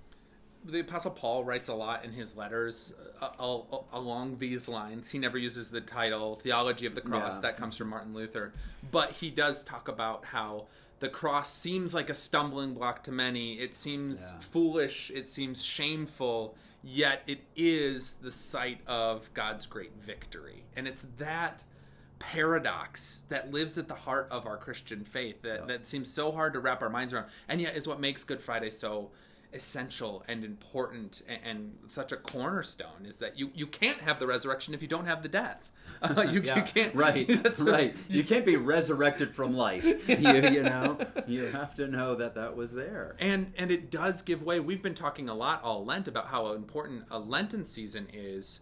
The 0.65 0.81
Apostle 0.81 1.13
Paul 1.13 1.45
writes 1.45 1.69
a 1.69 1.75
lot 1.75 2.05
in 2.05 2.13
his 2.13 2.37
letters 2.37 2.93
uh, 3.21 3.31
uh, 3.39 3.79
along 3.93 4.39
these 4.39 4.69
lines. 4.69 5.11
He 5.11 5.19
never 5.19 5.39
uses 5.39 5.71
the 5.71 5.81
title 5.81 6.37
Theology 6.37 6.87
of 6.87 6.95
the 6.95 7.01
Cross, 7.01 7.37
yeah. 7.37 7.41
that 7.43 7.57
comes 7.57 7.77
from 7.77 7.89
Martin 7.89 8.13
Luther. 8.13 8.53
But 8.91 9.13
he 9.13 9.31
does 9.31 9.63
talk 9.63 9.89
about 9.89 10.25
how 10.27 10.67
the 11.01 11.09
cross 11.09 11.53
seems 11.53 11.95
like 11.95 12.11
a 12.11 12.15
stumbling 12.15 12.75
block 12.75 13.05
to 13.05 13.13
many. 13.13 13.55
It 13.61 13.75
seems 13.75 14.33
yeah. 14.33 14.41
foolish, 14.41 15.11
it 15.15 15.29
seems 15.29 15.65
shameful 15.65 16.57
yet 16.83 17.23
it 17.27 17.41
is 17.57 18.15
the 18.15 18.33
site 18.33 18.81
of 18.87 19.33
God's 19.35 19.67
great 19.67 19.93
victory. 20.01 20.65
And 20.77 20.87
it's 20.87 21.07
that 21.19 21.65
paradox 22.19 23.23
that 23.29 23.53
lives 23.53 23.79
at 23.79 23.89
the 23.89 23.95
heart 23.95 24.29
of 24.31 24.47
our 24.47 24.57
Christian 24.57 25.05
faith 25.05 25.43
that, 25.43 25.61
yeah. 25.61 25.67
that 25.67 25.87
seems 25.87 26.13
so 26.13 26.33
hard 26.33 26.53
to 26.55 26.61
wrap 26.61 26.83
our 26.83 26.91
minds 26.91 27.13
around, 27.13 27.27
and 27.49 27.61
yet 27.61 27.77
is 27.77 27.87
what 27.87 28.01
makes 28.01 28.25
Good 28.25 28.43
Friday 28.43 28.71
so 28.71 29.11
essential 29.53 30.23
and 30.29 30.45
important 30.45 31.23
and, 31.27 31.41
and, 31.45 31.73
such 31.87 32.13
a 32.13 32.17
cornerstone 32.17 33.07
is 33.07 33.17
that 33.17 33.39
you, 33.39 33.51
you 33.55 33.67
can't 33.67 34.01
have 34.03 34.19
the 34.19 34.27
resurrection 34.27 34.75
if 34.75 34.83
you 34.83 34.89
don't 34.89 35.07
have 35.07 35.23
the 35.23 35.29
death. 35.29 35.71
Uh, 36.01 36.23
you, 36.23 36.43
yeah, 36.43 36.55
you, 36.55 36.63
can't 36.63 36.95
right 36.95 37.59
right. 37.61 37.97
You 38.09 38.23
can't 38.23 38.47
be 38.47 38.57
resurrected 38.57 39.35
from 39.35 39.57
life. 39.57 39.85
You, 40.09 40.33
you 40.49 40.63
know 40.63 40.97
you 41.27 41.47
have 41.47 41.75
to 41.75 41.89
know 41.89 42.15
that 42.15 42.37
that 42.37 42.55
was 42.55 42.73
there. 42.73 43.17
And 43.19 43.53
and 43.57 43.73
it 43.73 43.91
does 43.91 44.23
give 44.23 44.45
way. 44.45 44.61
We've 44.61 44.83
been 44.83 44.95
talking 44.95 45.29
a 45.29 45.35
lot 45.35 45.61
all 45.65 45.85
Lent 45.85 46.07
about 46.07 46.29
how 46.29 46.53
important 46.53 47.07
a 47.11 47.19
Lenten 47.19 47.65
season 47.65 48.07
is. 48.13 48.61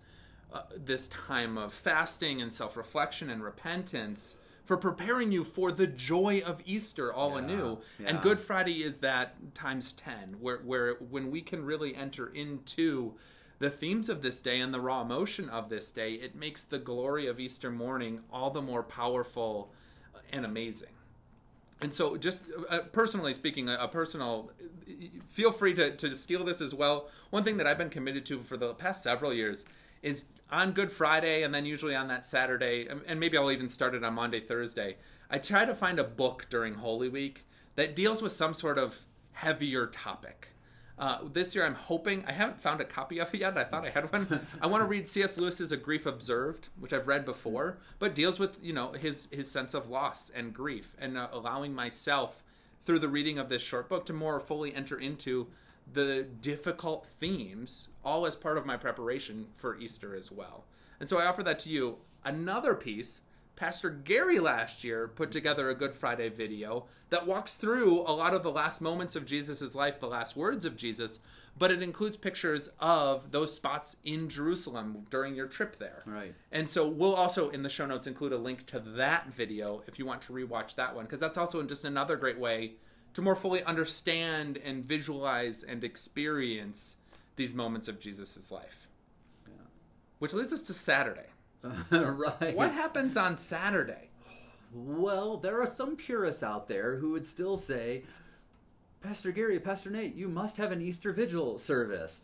Uh, 0.51 0.63
this 0.79 1.09
time 1.09 1.59
of 1.59 1.75
fasting 1.75 2.41
and 2.41 2.55
self 2.55 2.75
reflection 2.75 3.29
and 3.29 3.43
repentance 3.43 4.37
for 4.67 4.77
preparing 4.77 5.33
you 5.33 5.45
for 5.45 5.71
the 5.71 5.87
joy 5.87 6.43
of 6.45 6.61
Easter 6.67 7.15
all 7.15 7.31
yeah, 7.31 7.39
anew. 7.39 7.79
Yeah. 7.99 8.09
And 8.09 8.21
Good 8.21 8.41
Friday 8.41 8.83
is 8.83 8.99
that 8.99 9.55
times 9.55 9.93
10, 9.93 10.37
where, 10.41 10.59
where 10.59 10.95
when 10.95 11.31
we 11.31 11.41
can 11.41 11.65
really 11.65 11.95
enter 11.95 12.27
into 12.27 13.15
the 13.61 13.71
themes 13.71 14.09
of 14.09 14.23
this 14.23 14.41
day 14.41 14.61
and 14.61 14.75
the 14.75 14.81
raw 14.81 15.03
emotion 15.03 15.49
of 15.49 15.69
this 15.69 15.91
day, 15.93 16.15
it 16.15 16.35
makes 16.35 16.65
the 16.65 16.79
glory 16.79 17.29
of 17.29 17.39
Easter 17.39 17.71
morning 17.71 18.21
all 18.31 18.51
the 18.51 18.61
more 18.61 18.83
powerful 18.83 19.71
and 20.33 20.45
amazing. 20.45 20.91
And 21.81 21.93
so, 21.95 22.17
just 22.17 22.45
uh, 22.71 22.81
personally 22.91 23.35
speaking, 23.35 23.69
a, 23.69 23.75
a, 23.75 23.89
personal, 23.89 24.51
feel 25.29 25.53
free 25.53 25.75
to, 25.75 25.95
to 25.95 26.17
steal 26.17 26.43
this 26.43 26.63
as 26.63 26.75
well. 26.75 27.09
One 27.31 27.45
thing 27.45 27.59
that 27.59 27.67
I've 27.67 27.77
been 27.77 27.91
committed 27.91 28.25
to 28.27 28.41
for 28.41 28.57
the 28.57 28.73
past 28.75 29.03
several 29.03 29.33
years 29.33 29.67
is 30.03 30.25
on 30.51 30.73
Good 30.73 30.93
Friday 30.93 31.43
and 31.43 31.53
then 31.55 31.65
usually 31.65 31.95
on 31.95 32.09
that 32.09 32.25
Saturday, 32.25 32.89
and 33.07 33.19
maybe 33.21 33.37
I'll 33.37 33.51
even 33.51 33.69
start 33.69 33.95
it 33.95 34.05
on 34.05 34.15
Maundy, 34.15 34.41
Thursday. 34.41 34.97
I 35.31 35.39
try 35.39 35.65
to 35.65 35.75
find 35.75 35.99
a 35.99 36.05
book 36.05 36.47
during 36.49 36.75
Holy 36.75 37.09
Week 37.09 37.45
that 37.75 37.97
deals 37.97 38.23
with 38.23 38.33
some 38.33 38.55
sort 38.55 38.79
of 38.79 38.99
heavier 39.33 39.87
topic. 39.87 40.51
Uh, 40.99 41.19
this 41.31 41.55
year, 41.55 41.67
I'm 41.67 41.75
hoping 41.75 42.25
I 42.27 42.33
haven't 42.33 42.61
found 42.61 42.81
a 42.81 42.85
copy 42.85 43.19
of 43.19 43.35
it 43.35 43.41
yet. 43.41 43.59
I 43.59 43.65
thought 43.65 43.85
I 43.85 43.91
had 43.91 44.11
one. 44.11 44.47
I 44.63 44.67
want 44.67 44.83
to 44.83 44.87
read 44.87 45.07
C.S. 45.07 45.37
Lewis's 45.37 45.71
*A 45.71 45.77
Grief 45.77 46.07
Observed*, 46.07 46.69
which 46.81 46.93
I've 46.95 47.07
read 47.07 47.27
before, 47.27 47.77
but 47.99 48.15
deals 48.15 48.39
with 48.39 48.57
you 48.63 48.73
know 48.73 48.93
his 48.93 49.29
his 49.31 49.51
sense 49.51 49.75
of 49.75 49.91
loss 49.91 50.31
and 50.31 50.55
grief, 50.55 50.97
and 50.99 51.19
uh, 51.19 51.29
allowing 51.33 51.75
myself 51.75 52.43
through 52.87 53.01
the 53.01 53.09
reading 53.09 53.39
of 53.39 53.51
this 53.51 53.61
short 53.61 53.91
book 53.91 54.07
to 54.07 54.15
more 54.15 54.41
fully 54.41 54.75
enter 54.75 54.99
into 54.99 55.49
the 55.91 56.27
difficult 56.41 57.07
themes, 57.07 57.89
all 58.05 58.27
as 58.27 58.37
part 58.37 58.59
of 58.59 58.67
my 58.67 58.77
preparation 58.77 59.47
for 59.57 59.79
Easter 59.79 60.15
as 60.15 60.33
well. 60.33 60.65
And 60.99 61.09
so 61.09 61.19
I 61.19 61.27
offer 61.27 61.43
that 61.43 61.59
to 61.61 61.71
you. 61.71 61.99
Another 62.25 62.75
piece 62.75 63.23
Pastor 63.57 63.89
Gary 63.89 64.39
last 64.39 64.85
year 64.85 65.09
put 65.09 65.31
together 65.31 65.71
a 65.71 65.75
Good 65.75 65.95
Friday 65.95 66.29
video 66.29 66.85
that 67.09 67.27
walks 67.27 67.55
through 67.55 68.01
a 68.01 68.13
lot 68.13 68.35
of 68.35 68.43
the 68.43 68.51
last 68.51 68.83
moments 68.83 69.17
of 69.17 69.25
Jesus' 69.25 69.75
life, 69.75 69.99
the 69.99 70.07
last 70.07 70.37
words 70.37 70.67
of 70.67 70.77
Jesus, 70.77 71.21
but 71.57 71.71
it 71.71 71.83
includes 71.83 72.19
pictures 72.19 72.69
of 72.79 73.31
those 73.31 73.55
spots 73.55 73.97
in 74.05 74.29
Jerusalem 74.29 75.07
during 75.09 75.35
your 75.35 75.47
trip 75.47 75.79
there. 75.79 76.03
Right. 76.05 76.35
And 76.53 76.69
so 76.69 76.87
we'll 76.87 77.15
also 77.15 77.49
in 77.49 77.63
the 77.63 77.71
show 77.71 77.87
notes 77.87 78.07
include 78.07 78.35
a 78.35 78.39
link 78.39 78.67
to 78.67 78.79
that 78.79 79.33
video 79.33 79.83
if 79.87 79.99
you 79.99 80.05
want 80.05 80.21
to 80.23 80.35
rewatch 80.35 80.75
that 80.75 80.95
one, 80.95 81.07
because 81.07 81.21
that's 81.21 81.39
also 81.39 81.63
just 81.63 81.87
another 81.87 82.17
great 82.17 82.39
way 82.39 82.75
to 83.17 83.23
more 83.23 83.35
fully 83.35 83.63
understand 83.65 84.59
and 84.59 84.85
visualize 84.85 85.63
and 85.63 85.83
experience 85.83 86.99
these 87.37 87.55
moments 87.55 87.89
of 87.89 87.99
Jesus' 87.99 88.53
life. 88.53 88.89
Yeah. 89.49 89.55
Which 90.19 90.35
leads 90.35 90.53
us 90.53 90.63
to 90.65 90.75
Saturday. 90.75 91.31
right. 91.91 92.55
What 92.55 92.73
happens 92.73 93.17
on 93.17 93.39
Saturday? 93.39 94.11
Well, 94.71 95.39
there 95.39 95.63
are 95.63 95.67
some 95.67 95.97
purists 95.97 96.43
out 96.43 96.69
there 96.69 96.97
who 96.97 97.13
would 97.13 97.27
still 97.27 97.57
say, 97.57 98.03
Pastor 99.01 99.33
Gary, 99.33 99.61
Pastor 99.61 99.89
Nate, 99.89 100.15
you 100.15 100.29
must 100.29 100.59
have 100.59 100.71
an 100.71 100.83
Easter 100.83 101.11
Vigil 101.11 101.57
service, 101.59 102.21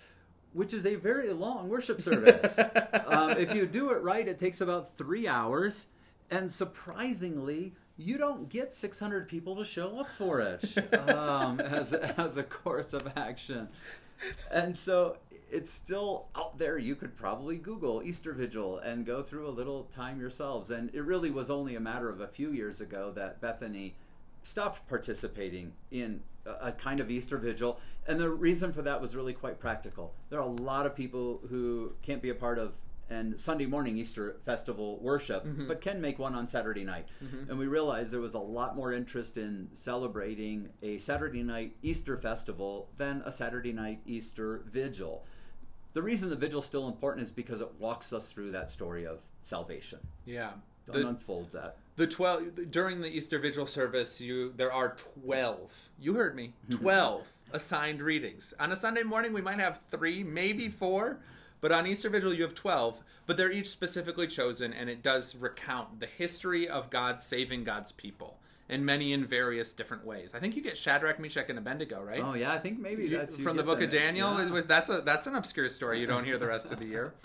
which 0.52 0.74
is 0.74 0.84
a 0.84 0.96
very 0.96 1.32
long 1.32 1.70
worship 1.70 2.02
service. 2.02 2.58
um, 3.06 3.30
if 3.38 3.54
you 3.54 3.64
do 3.64 3.92
it 3.92 4.02
right, 4.02 4.28
it 4.28 4.36
takes 4.36 4.60
about 4.60 4.98
three 4.98 5.26
hours. 5.26 5.86
And 6.30 6.52
surprisingly, 6.52 7.72
you 7.96 8.18
don't 8.18 8.48
get 8.48 8.72
600 8.72 9.28
people 9.28 9.56
to 9.56 9.64
show 9.64 9.98
up 9.98 10.12
for 10.14 10.40
it 10.40 10.94
um, 11.08 11.60
as, 11.60 11.92
as 11.92 12.36
a 12.36 12.42
course 12.42 12.92
of 12.92 13.10
action. 13.16 13.68
And 14.50 14.76
so 14.76 15.16
it's 15.50 15.70
still 15.70 16.26
out 16.34 16.58
there. 16.58 16.78
You 16.78 16.94
could 16.96 17.16
probably 17.16 17.56
Google 17.58 18.02
Easter 18.02 18.32
Vigil 18.32 18.78
and 18.78 19.04
go 19.04 19.22
through 19.22 19.48
a 19.48 19.50
little 19.50 19.84
time 19.84 20.20
yourselves. 20.20 20.70
And 20.70 20.92
it 20.94 21.02
really 21.02 21.30
was 21.30 21.50
only 21.50 21.76
a 21.76 21.80
matter 21.80 22.08
of 22.08 22.20
a 22.20 22.26
few 22.26 22.52
years 22.52 22.80
ago 22.80 23.12
that 23.14 23.40
Bethany 23.40 23.94
stopped 24.42 24.88
participating 24.88 25.72
in 25.90 26.20
a 26.60 26.72
kind 26.72 27.00
of 27.00 27.10
Easter 27.10 27.36
Vigil. 27.36 27.78
And 28.08 28.18
the 28.18 28.30
reason 28.30 28.72
for 28.72 28.82
that 28.82 29.00
was 29.00 29.14
really 29.14 29.32
quite 29.32 29.60
practical. 29.60 30.14
There 30.30 30.40
are 30.40 30.42
a 30.42 30.62
lot 30.62 30.86
of 30.86 30.96
people 30.96 31.40
who 31.48 31.92
can't 32.02 32.22
be 32.22 32.30
a 32.30 32.34
part 32.34 32.58
of 32.58 32.72
and 33.12 33.38
Sunday 33.38 33.66
morning 33.66 33.96
Easter 33.96 34.36
festival 34.44 34.98
worship, 35.00 35.44
mm-hmm. 35.44 35.68
but 35.68 35.80
can 35.80 36.00
make 36.00 36.18
one 36.18 36.34
on 36.34 36.48
Saturday 36.48 36.84
night. 36.84 37.06
Mm-hmm. 37.22 37.50
And 37.50 37.58
we 37.58 37.66
realized 37.66 38.12
there 38.12 38.20
was 38.20 38.34
a 38.34 38.38
lot 38.38 38.74
more 38.74 38.92
interest 38.92 39.36
in 39.36 39.68
celebrating 39.72 40.68
a 40.82 40.98
Saturday 40.98 41.42
night 41.42 41.76
Easter 41.82 42.16
festival 42.16 42.88
than 42.96 43.22
a 43.24 43.32
Saturday 43.32 43.72
night 43.72 44.00
Easter 44.06 44.64
vigil. 44.70 45.24
The 45.92 46.02
reason 46.02 46.30
the 46.30 46.36
vigil 46.36 46.60
is 46.60 46.66
still 46.66 46.88
important 46.88 47.22
is 47.22 47.30
because 47.30 47.60
it 47.60 47.68
walks 47.78 48.12
us 48.12 48.32
through 48.32 48.52
that 48.52 48.70
story 48.70 49.06
of 49.06 49.20
salvation. 49.42 49.98
Yeah. 50.24 50.52
It 50.92 51.04
unfolds 51.04 51.54
that. 51.54 51.76
The 51.96 52.06
12 52.06 52.70
during 52.70 53.00
the 53.00 53.08
Easter 53.08 53.38
vigil 53.38 53.66
service, 53.66 54.20
you 54.20 54.52
there 54.56 54.72
are 54.72 54.96
12. 55.22 55.90
You 56.00 56.14
heard 56.14 56.34
me. 56.34 56.54
12 56.70 57.30
assigned 57.52 58.00
readings. 58.00 58.54
On 58.58 58.72
a 58.72 58.76
Sunday 58.76 59.02
morning 59.02 59.32
we 59.32 59.42
might 59.42 59.60
have 59.60 59.80
3, 59.90 60.24
maybe 60.24 60.68
4, 60.68 61.18
but 61.62 61.72
on 61.72 61.86
Easter 61.86 62.10
vigil 62.10 62.34
you 62.34 62.42
have 62.42 62.54
12, 62.54 63.02
but 63.24 63.38
they're 63.38 63.50
each 63.50 63.70
specifically 63.70 64.26
chosen 64.26 64.74
and 64.74 64.90
it 64.90 65.02
does 65.02 65.34
recount 65.34 66.00
the 66.00 66.06
history 66.06 66.68
of 66.68 66.90
God 66.90 67.22
saving 67.22 67.64
God's 67.64 67.92
people 67.92 68.36
in 68.68 68.84
many 68.84 69.12
and 69.12 69.26
various 69.26 69.72
different 69.72 70.04
ways. 70.04 70.34
I 70.34 70.38
think 70.38 70.56
you 70.56 70.62
get 70.62 70.76
Shadrach, 70.76 71.18
Meshach, 71.18 71.48
and 71.48 71.58
Abednego, 71.58 72.02
right? 72.02 72.22
Oh 72.22 72.34
yeah, 72.34 72.52
I 72.52 72.58
think 72.58 72.78
maybe 72.78 73.08
that's 73.08 73.38
from 73.38 73.56
the 73.56 73.62
Book 73.62 73.78
that. 73.78 73.86
of 73.86 73.90
Daniel. 73.90 74.38
Yeah. 74.38 74.60
That's 74.66 74.90
a 74.90 75.00
that's 75.00 75.26
an 75.26 75.34
obscure 75.34 75.68
story 75.68 76.00
you 76.00 76.06
don't 76.06 76.24
hear 76.24 76.38
the 76.38 76.46
rest 76.46 76.72
of 76.72 76.78
the 76.78 76.86
year. 76.86 77.14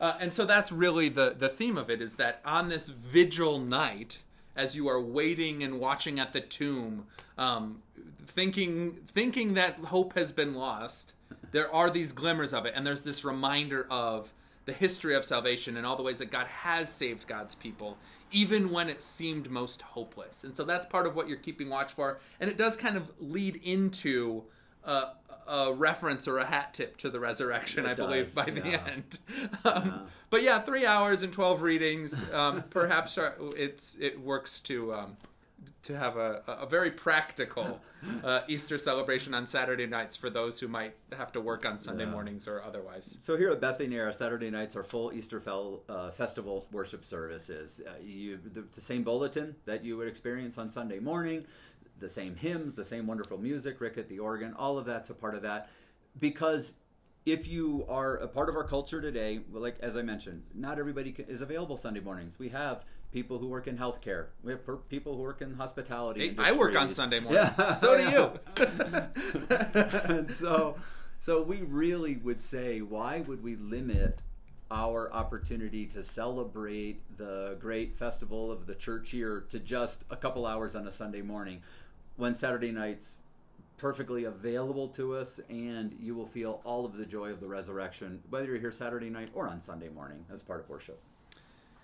Uh, 0.00 0.16
and 0.20 0.32
so 0.32 0.44
that's 0.44 0.70
really 0.70 1.08
the 1.08 1.34
the 1.36 1.48
theme 1.48 1.76
of 1.76 1.90
it 1.90 2.00
is 2.00 2.14
that 2.14 2.40
on 2.44 2.68
this 2.68 2.88
vigil 2.88 3.58
night, 3.58 4.20
as 4.54 4.76
you 4.76 4.88
are 4.88 5.00
waiting 5.00 5.64
and 5.64 5.80
watching 5.80 6.20
at 6.20 6.32
the 6.32 6.40
tomb, 6.40 7.04
um, 7.36 7.82
thinking 8.24 9.00
thinking 9.12 9.54
that 9.54 9.74
hope 9.86 10.12
has 10.14 10.30
been 10.30 10.54
lost, 10.54 11.14
there 11.52 11.72
are 11.74 11.90
these 11.90 12.12
glimmers 12.12 12.52
of 12.52 12.66
it, 12.66 12.72
and 12.76 12.86
there's 12.86 13.02
this 13.02 13.24
reminder 13.24 13.86
of 13.90 14.32
the 14.64 14.72
history 14.72 15.14
of 15.14 15.24
salvation 15.24 15.76
and 15.76 15.86
all 15.86 15.96
the 15.96 16.02
ways 16.02 16.18
that 16.18 16.30
God 16.30 16.46
has 16.46 16.92
saved 16.92 17.26
God's 17.26 17.54
people 17.54 17.96
even 18.30 18.70
when 18.70 18.88
it 18.88 19.02
seemed 19.02 19.50
most 19.50 19.82
hopeless. 19.82 20.44
And 20.44 20.56
so 20.56 20.64
that's 20.64 20.86
part 20.86 21.06
of 21.06 21.16
what 21.16 21.28
you're 21.28 21.38
keeping 21.38 21.68
watch 21.68 21.92
for. 21.92 22.18
And 22.40 22.50
it 22.50 22.58
does 22.58 22.76
kind 22.76 22.96
of 22.96 23.10
lead 23.18 23.56
into 23.56 24.44
a, 24.84 25.12
a 25.46 25.72
reference 25.72 26.28
or 26.28 26.38
a 26.38 26.44
hat 26.44 26.74
tip 26.74 26.96
to 26.98 27.10
the 27.10 27.20
resurrection, 27.20 27.86
It 27.86 27.90
I 27.90 27.94
believe, 27.94 28.26
does, 28.26 28.34
by 28.34 28.44
the 28.50 28.64
end. 28.64 29.18
Um, 29.64 30.02
But 30.30 30.42
yeah, 30.42 30.60
three 30.60 30.84
hours 30.84 31.22
and 31.22 31.32
12 31.32 31.62
readings. 31.62 32.30
Um, 32.32 32.64
perhaps 32.68 33.18
it's 33.56 33.96
it 33.96 34.20
works 34.20 34.60
to. 34.60 34.92
Um, 34.92 35.16
to 35.82 35.96
have 35.96 36.16
a, 36.16 36.42
a 36.46 36.66
very 36.66 36.90
practical 36.90 37.80
uh, 38.24 38.40
Easter 38.48 38.78
celebration 38.78 39.34
on 39.34 39.46
Saturday 39.46 39.86
nights 39.86 40.16
for 40.16 40.30
those 40.30 40.60
who 40.60 40.68
might 40.68 40.94
have 41.16 41.32
to 41.32 41.40
work 41.40 41.66
on 41.66 41.76
Sunday 41.78 42.04
Yeah. 42.04 42.10
mornings 42.10 42.46
or 42.46 42.62
otherwise. 42.62 43.18
So 43.22 43.36
here 43.36 43.50
at 43.50 43.60
Bethany, 43.60 43.98
our 43.98 44.12
Saturday 44.12 44.50
nights 44.50 44.76
are 44.76 44.82
full 44.84 45.12
Easter 45.12 45.40
fel- 45.40 45.82
uh, 45.88 46.10
festival 46.12 46.66
worship 46.72 47.04
services. 47.04 47.80
Uh, 47.86 47.92
you, 48.02 48.38
the, 48.52 48.62
the 48.70 48.80
same 48.80 49.02
bulletin 49.02 49.54
that 49.64 49.84
you 49.84 49.96
would 49.96 50.08
experience 50.08 50.58
on 50.58 50.70
Sunday 50.70 51.00
morning, 51.00 51.44
the 51.98 52.08
same 52.08 52.36
hymns, 52.36 52.74
the 52.74 52.84
same 52.84 53.06
wonderful 53.06 53.38
music, 53.38 53.80
Rick 53.80 53.98
at 53.98 54.08
the 54.08 54.18
organ, 54.20 54.54
all 54.54 54.78
of 54.78 54.84
that's 54.84 55.10
a 55.10 55.14
part 55.14 55.34
of 55.34 55.42
that. 55.42 55.68
Because 56.20 56.74
if 57.26 57.48
you 57.48 57.84
are 57.88 58.16
a 58.18 58.28
part 58.28 58.48
of 58.48 58.56
our 58.56 58.64
culture 58.64 59.00
today, 59.00 59.40
like 59.52 59.76
as 59.80 59.96
I 59.96 60.02
mentioned, 60.02 60.42
not 60.54 60.78
everybody 60.78 61.14
is 61.28 61.42
available 61.42 61.76
Sunday 61.76 62.00
mornings. 62.00 62.38
We 62.38 62.48
have 62.50 62.84
people 63.12 63.38
who 63.38 63.48
work 63.48 63.66
in 63.66 63.78
healthcare. 63.78 64.26
We 64.42 64.52
have 64.52 64.64
per- 64.64 64.76
people 64.76 65.16
who 65.16 65.22
work 65.22 65.40
in 65.40 65.54
hospitality. 65.54 66.28
Hey, 66.28 66.34
I 66.38 66.52
work 66.52 66.78
on. 66.78 66.90
Sunday 66.90 67.20
morning. 67.20 67.40
Yeah, 67.58 67.74
So 67.74 67.96
do 67.96 68.10
you. 68.10 68.66
and 70.14 70.30
so, 70.30 70.76
so 71.18 71.42
we 71.42 71.62
really 71.62 72.16
would 72.16 72.42
say, 72.42 72.80
why 72.80 73.20
would 73.20 73.42
we 73.42 73.56
limit 73.56 74.22
our 74.70 75.10
opportunity 75.12 75.86
to 75.86 76.02
celebrate 76.02 77.00
the 77.16 77.56
great 77.58 77.96
festival 77.96 78.52
of 78.52 78.66
the 78.66 78.74
church 78.74 79.14
year 79.14 79.44
to 79.48 79.58
just 79.58 80.04
a 80.10 80.16
couple 80.16 80.44
hours 80.44 80.76
on 80.76 80.86
a 80.86 80.92
Sunday 80.92 81.22
morning, 81.22 81.62
when 82.16 82.34
Saturday 82.34 82.70
nights 82.70 83.16
perfectly 83.78 84.24
available 84.24 84.88
to 84.88 85.14
us, 85.16 85.40
and 85.48 85.96
you 86.00 86.14
will 86.14 86.26
feel 86.26 86.60
all 86.64 86.84
of 86.84 86.98
the 86.98 87.06
joy 87.06 87.30
of 87.30 87.40
the 87.40 87.46
resurrection, 87.46 88.20
whether 88.28 88.46
you're 88.46 88.58
here 88.58 88.72
Saturday 88.72 89.08
night 89.08 89.30
or 89.32 89.48
on 89.48 89.60
Sunday 89.60 89.88
morning 89.88 90.24
as 90.30 90.42
part 90.42 90.60
of 90.60 90.68
worship. 90.68 91.00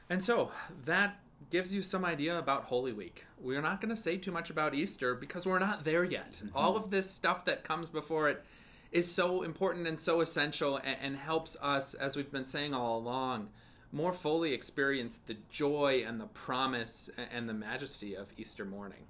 And 0.09 0.23
so 0.23 0.51
that 0.85 1.21
gives 1.51 1.73
you 1.73 1.83
some 1.83 2.05
idea 2.05 2.39
about 2.39 2.65
Holy 2.65 2.93
Week. 2.93 3.25
We're 3.39 3.63
not 3.63 3.81
going 3.81 3.95
to 3.95 4.01
say 4.01 4.17
too 4.17 4.33
much 4.33 4.51
about 4.51 4.75
Easter 4.75 5.15
because 5.15 5.47
we're 5.47 5.59
not 5.59 5.85
there 5.85 6.05
yet. 6.05 6.33
Mm-hmm. 6.33 6.57
All 6.57 6.77
of 6.77 6.91
this 6.91 7.11
stuff 7.11 7.45
that 7.45 7.65
comes 7.65 7.89
before 7.89 8.29
it 8.29 8.45
is 8.91 9.11
so 9.11 9.43
important 9.43 9.87
and 9.87 9.99
so 9.99 10.21
essential 10.21 10.77
and, 10.77 10.97
and 11.01 11.17
helps 11.17 11.57
us, 11.61 11.95
as 11.95 12.17
we've 12.17 12.31
been 12.31 12.47
saying 12.47 12.75
all 12.75 12.99
along, 12.99 13.49
more 13.93 14.13
fully 14.13 14.53
experience 14.53 15.21
the 15.27 15.37
joy 15.51 16.05
and 16.07 16.21
the 16.21 16.27
promise 16.27 17.09
a- 17.17 17.33
and 17.33 17.49
the 17.49 17.55
majesty 17.55 18.17
of 18.17 18.27
Easter 18.37 18.65
morning. 18.65 19.05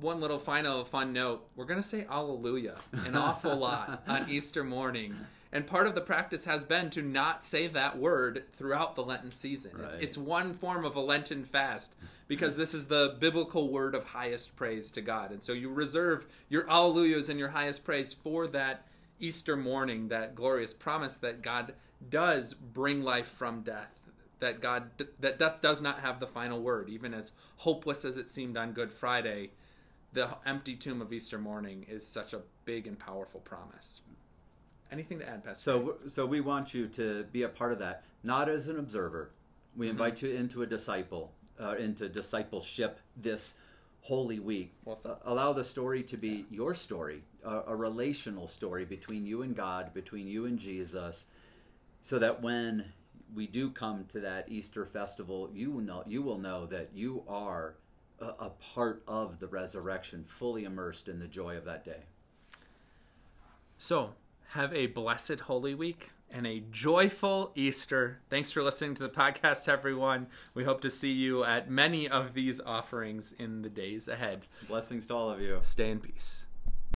One 0.00 0.20
little 0.20 0.38
final 0.38 0.84
fun 0.84 1.12
note 1.12 1.46
we're 1.54 1.66
going 1.66 1.80
to 1.80 1.86
say 1.86 2.06
Alleluia 2.08 2.76
an 3.04 3.14
awful 3.14 3.54
lot 3.56 4.02
on 4.08 4.28
Easter 4.30 4.64
morning. 4.64 5.14
And 5.52 5.66
part 5.66 5.86
of 5.86 5.94
the 5.94 6.00
practice 6.00 6.44
has 6.44 6.64
been 6.64 6.90
to 6.90 7.02
not 7.02 7.44
say 7.44 7.66
that 7.68 7.98
word 7.98 8.44
throughout 8.56 8.94
the 8.94 9.04
Lenten 9.04 9.30
season. 9.32 9.72
It's, 9.84 9.94
Right. 9.94 10.02
it's 10.02 10.18
one 10.18 10.54
form 10.54 10.84
of 10.84 10.96
a 10.96 11.00
Lenten 11.00 11.44
fast 11.44 11.94
because 12.28 12.56
this 12.56 12.74
is 12.74 12.88
the 12.88 13.16
biblical 13.18 13.70
word 13.70 13.94
of 13.94 14.06
highest 14.06 14.56
praise 14.56 14.90
to 14.92 15.00
God. 15.00 15.30
And 15.30 15.42
so 15.42 15.52
you 15.52 15.70
reserve 15.70 16.26
your 16.48 16.64
alleluias 16.68 17.30
and 17.30 17.38
your 17.38 17.50
highest 17.50 17.84
praise 17.84 18.12
for 18.12 18.48
that 18.48 18.86
Easter 19.20 19.56
morning, 19.56 20.08
that 20.08 20.34
glorious 20.34 20.74
promise 20.74 21.16
that 21.18 21.42
God 21.42 21.74
does 22.10 22.52
bring 22.54 23.02
life 23.02 23.28
from 23.28 23.62
death. 23.62 24.02
That 24.40 24.60
God 24.60 24.90
that 25.20 25.38
death 25.38 25.60
does 25.62 25.80
not 25.80 26.00
have 26.00 26.20
the 26.20 26.26
final 26.26 26.60
word, 26.60 26.90
even 26.90 27.14
as 27.14 27.32
hopeless 27.58 28.04
as 28.04 28.18
it 28.18 28.28
seemed 28.28 28.56
on 28.58 28.72
Good 28.72 28.92
Friday. 28.92 29.52
The 30.12 30.36
empty 30.44 30.76
tomb 30.76 31.00
of 31.00 31.12
Easter 31.12 31.38
morning 31.38 31.86
is 31.88 32.06
such 32.06 32.34
a 32.34 32.42
big 32.66 32.86
and 32.86 32.98
powerful 32.98 33.40
promise. 33.40 34.02
Anything 34.92 35.18
to 35.18 35.28
add, 35.28 35.44
Pastor? 35.44 35.60
So, 35.60 35.96
so 36.06 36.26
we 36.26 36.40
want 36.40 36.72
you 36.72 36.86
to 36.88 37.24
be 37.32 37.42
a 37.42 37.48
part 37.48 37.72
of 37.72 37.78
that, 37.80 38.04
not 38.22 38.48
as 38.48 38.68
an 38.68 38.78
observer. 38.78 39.30
We 39.76 39.88
invite 39.88 40.22
you 40.22 40.30
into 40.30 40.62
a 40.62 40.66
disciple, 40.66 41.32
uh, 41.60 41.76
into 41.76 42.08
discipleship 42.08 43.00
this 43.16 43.54
Holy 44.00 44.38
Week. 44.38 44.72
Well. 44.84 44.98
Uh, 45.04 45.14
allow 45.24 45.52
the 45.52 45.64
story 45.64 46.02
to 46.04 46.16
be 46.16 46.46
your 46.50 46.74
story, 46.74 47.22
a, 47.44 47.62
a 47.68 47.76
relational 47.76 48.46
story 48.46 48.84
between 48.84 49.26
you 49.26 49.42
and 49.42 49.54
God, 49.54 49.92
between 49.92 50.28
you 50.28 50.46
and 50.46 50.58
Jesus, 50.58 51.26
so 52.00 52.18
that 52.20 52.40
when 52.40 52.84
we 53.34 53.48
do 53.48 53.70
come 53.70 54.04
to 54.12 54.20
that 54.20 54.48
Easter 54.48 54.86
festival, 54.86 55.50
you 55.52 55.72
will 55.72 55.80
know 55.80 56.04
you 56.06 56.22
will 56.22 56.38
know 56.38 56.66
that 56.66 56.90
you 56.94 57.24
are 57.26 57.74
a, 58.20 58.26
a 58.26 58.50
part 58.74 59.02
of 59.08 59.40
the 59.40 59.48
resurrection, 59.48 60.24
fully 60.26 60.64
immersed 60.64 61.08
in 61.08 61.18
the 61.18 61.26
joy 61.26 61.56
of 61.56 61.64
that 61.64 61.84
day. 61.84 62.04
So, 63.78 64.14
have 64.56 64.72
a 64.72 64.86
blessed 64.86 65.40
Holy 65.40 65.74
Week 65.74 66.12
and 66.30 66.46
a 66.46 66.60
joyful 66.70 67.52
Easter. 67.54 68.20
Thanks 68.30 68.50
for 68.50 68.62
listening 68.62 68.94
to 68.94 69.02
the 69.02 69.10
podcast, 69.10 69.68
everyone. 69.68 70.28
We 70.54 70.64
hope 70.64 70.80
to 70.80 70.90
see 70.90 71.12
you 71.12 71.44
at 71.44 71.70
many 71.70 72.08
of 72.08 72.32
these 72.32 72.58
offerings 72.62 73.34
in 73.38 73.60
the 73.60 73.68
days 73.68 74.08
ahead. 74.08 74.46
Blessings 74.66 75.04
to 75.06 75.14
all 75.14 75.28
of 75.28 75.42
you. 75.42 75.58
Stay 75.60 75.90
in 75.90 76.00
peace. 76.00 76.45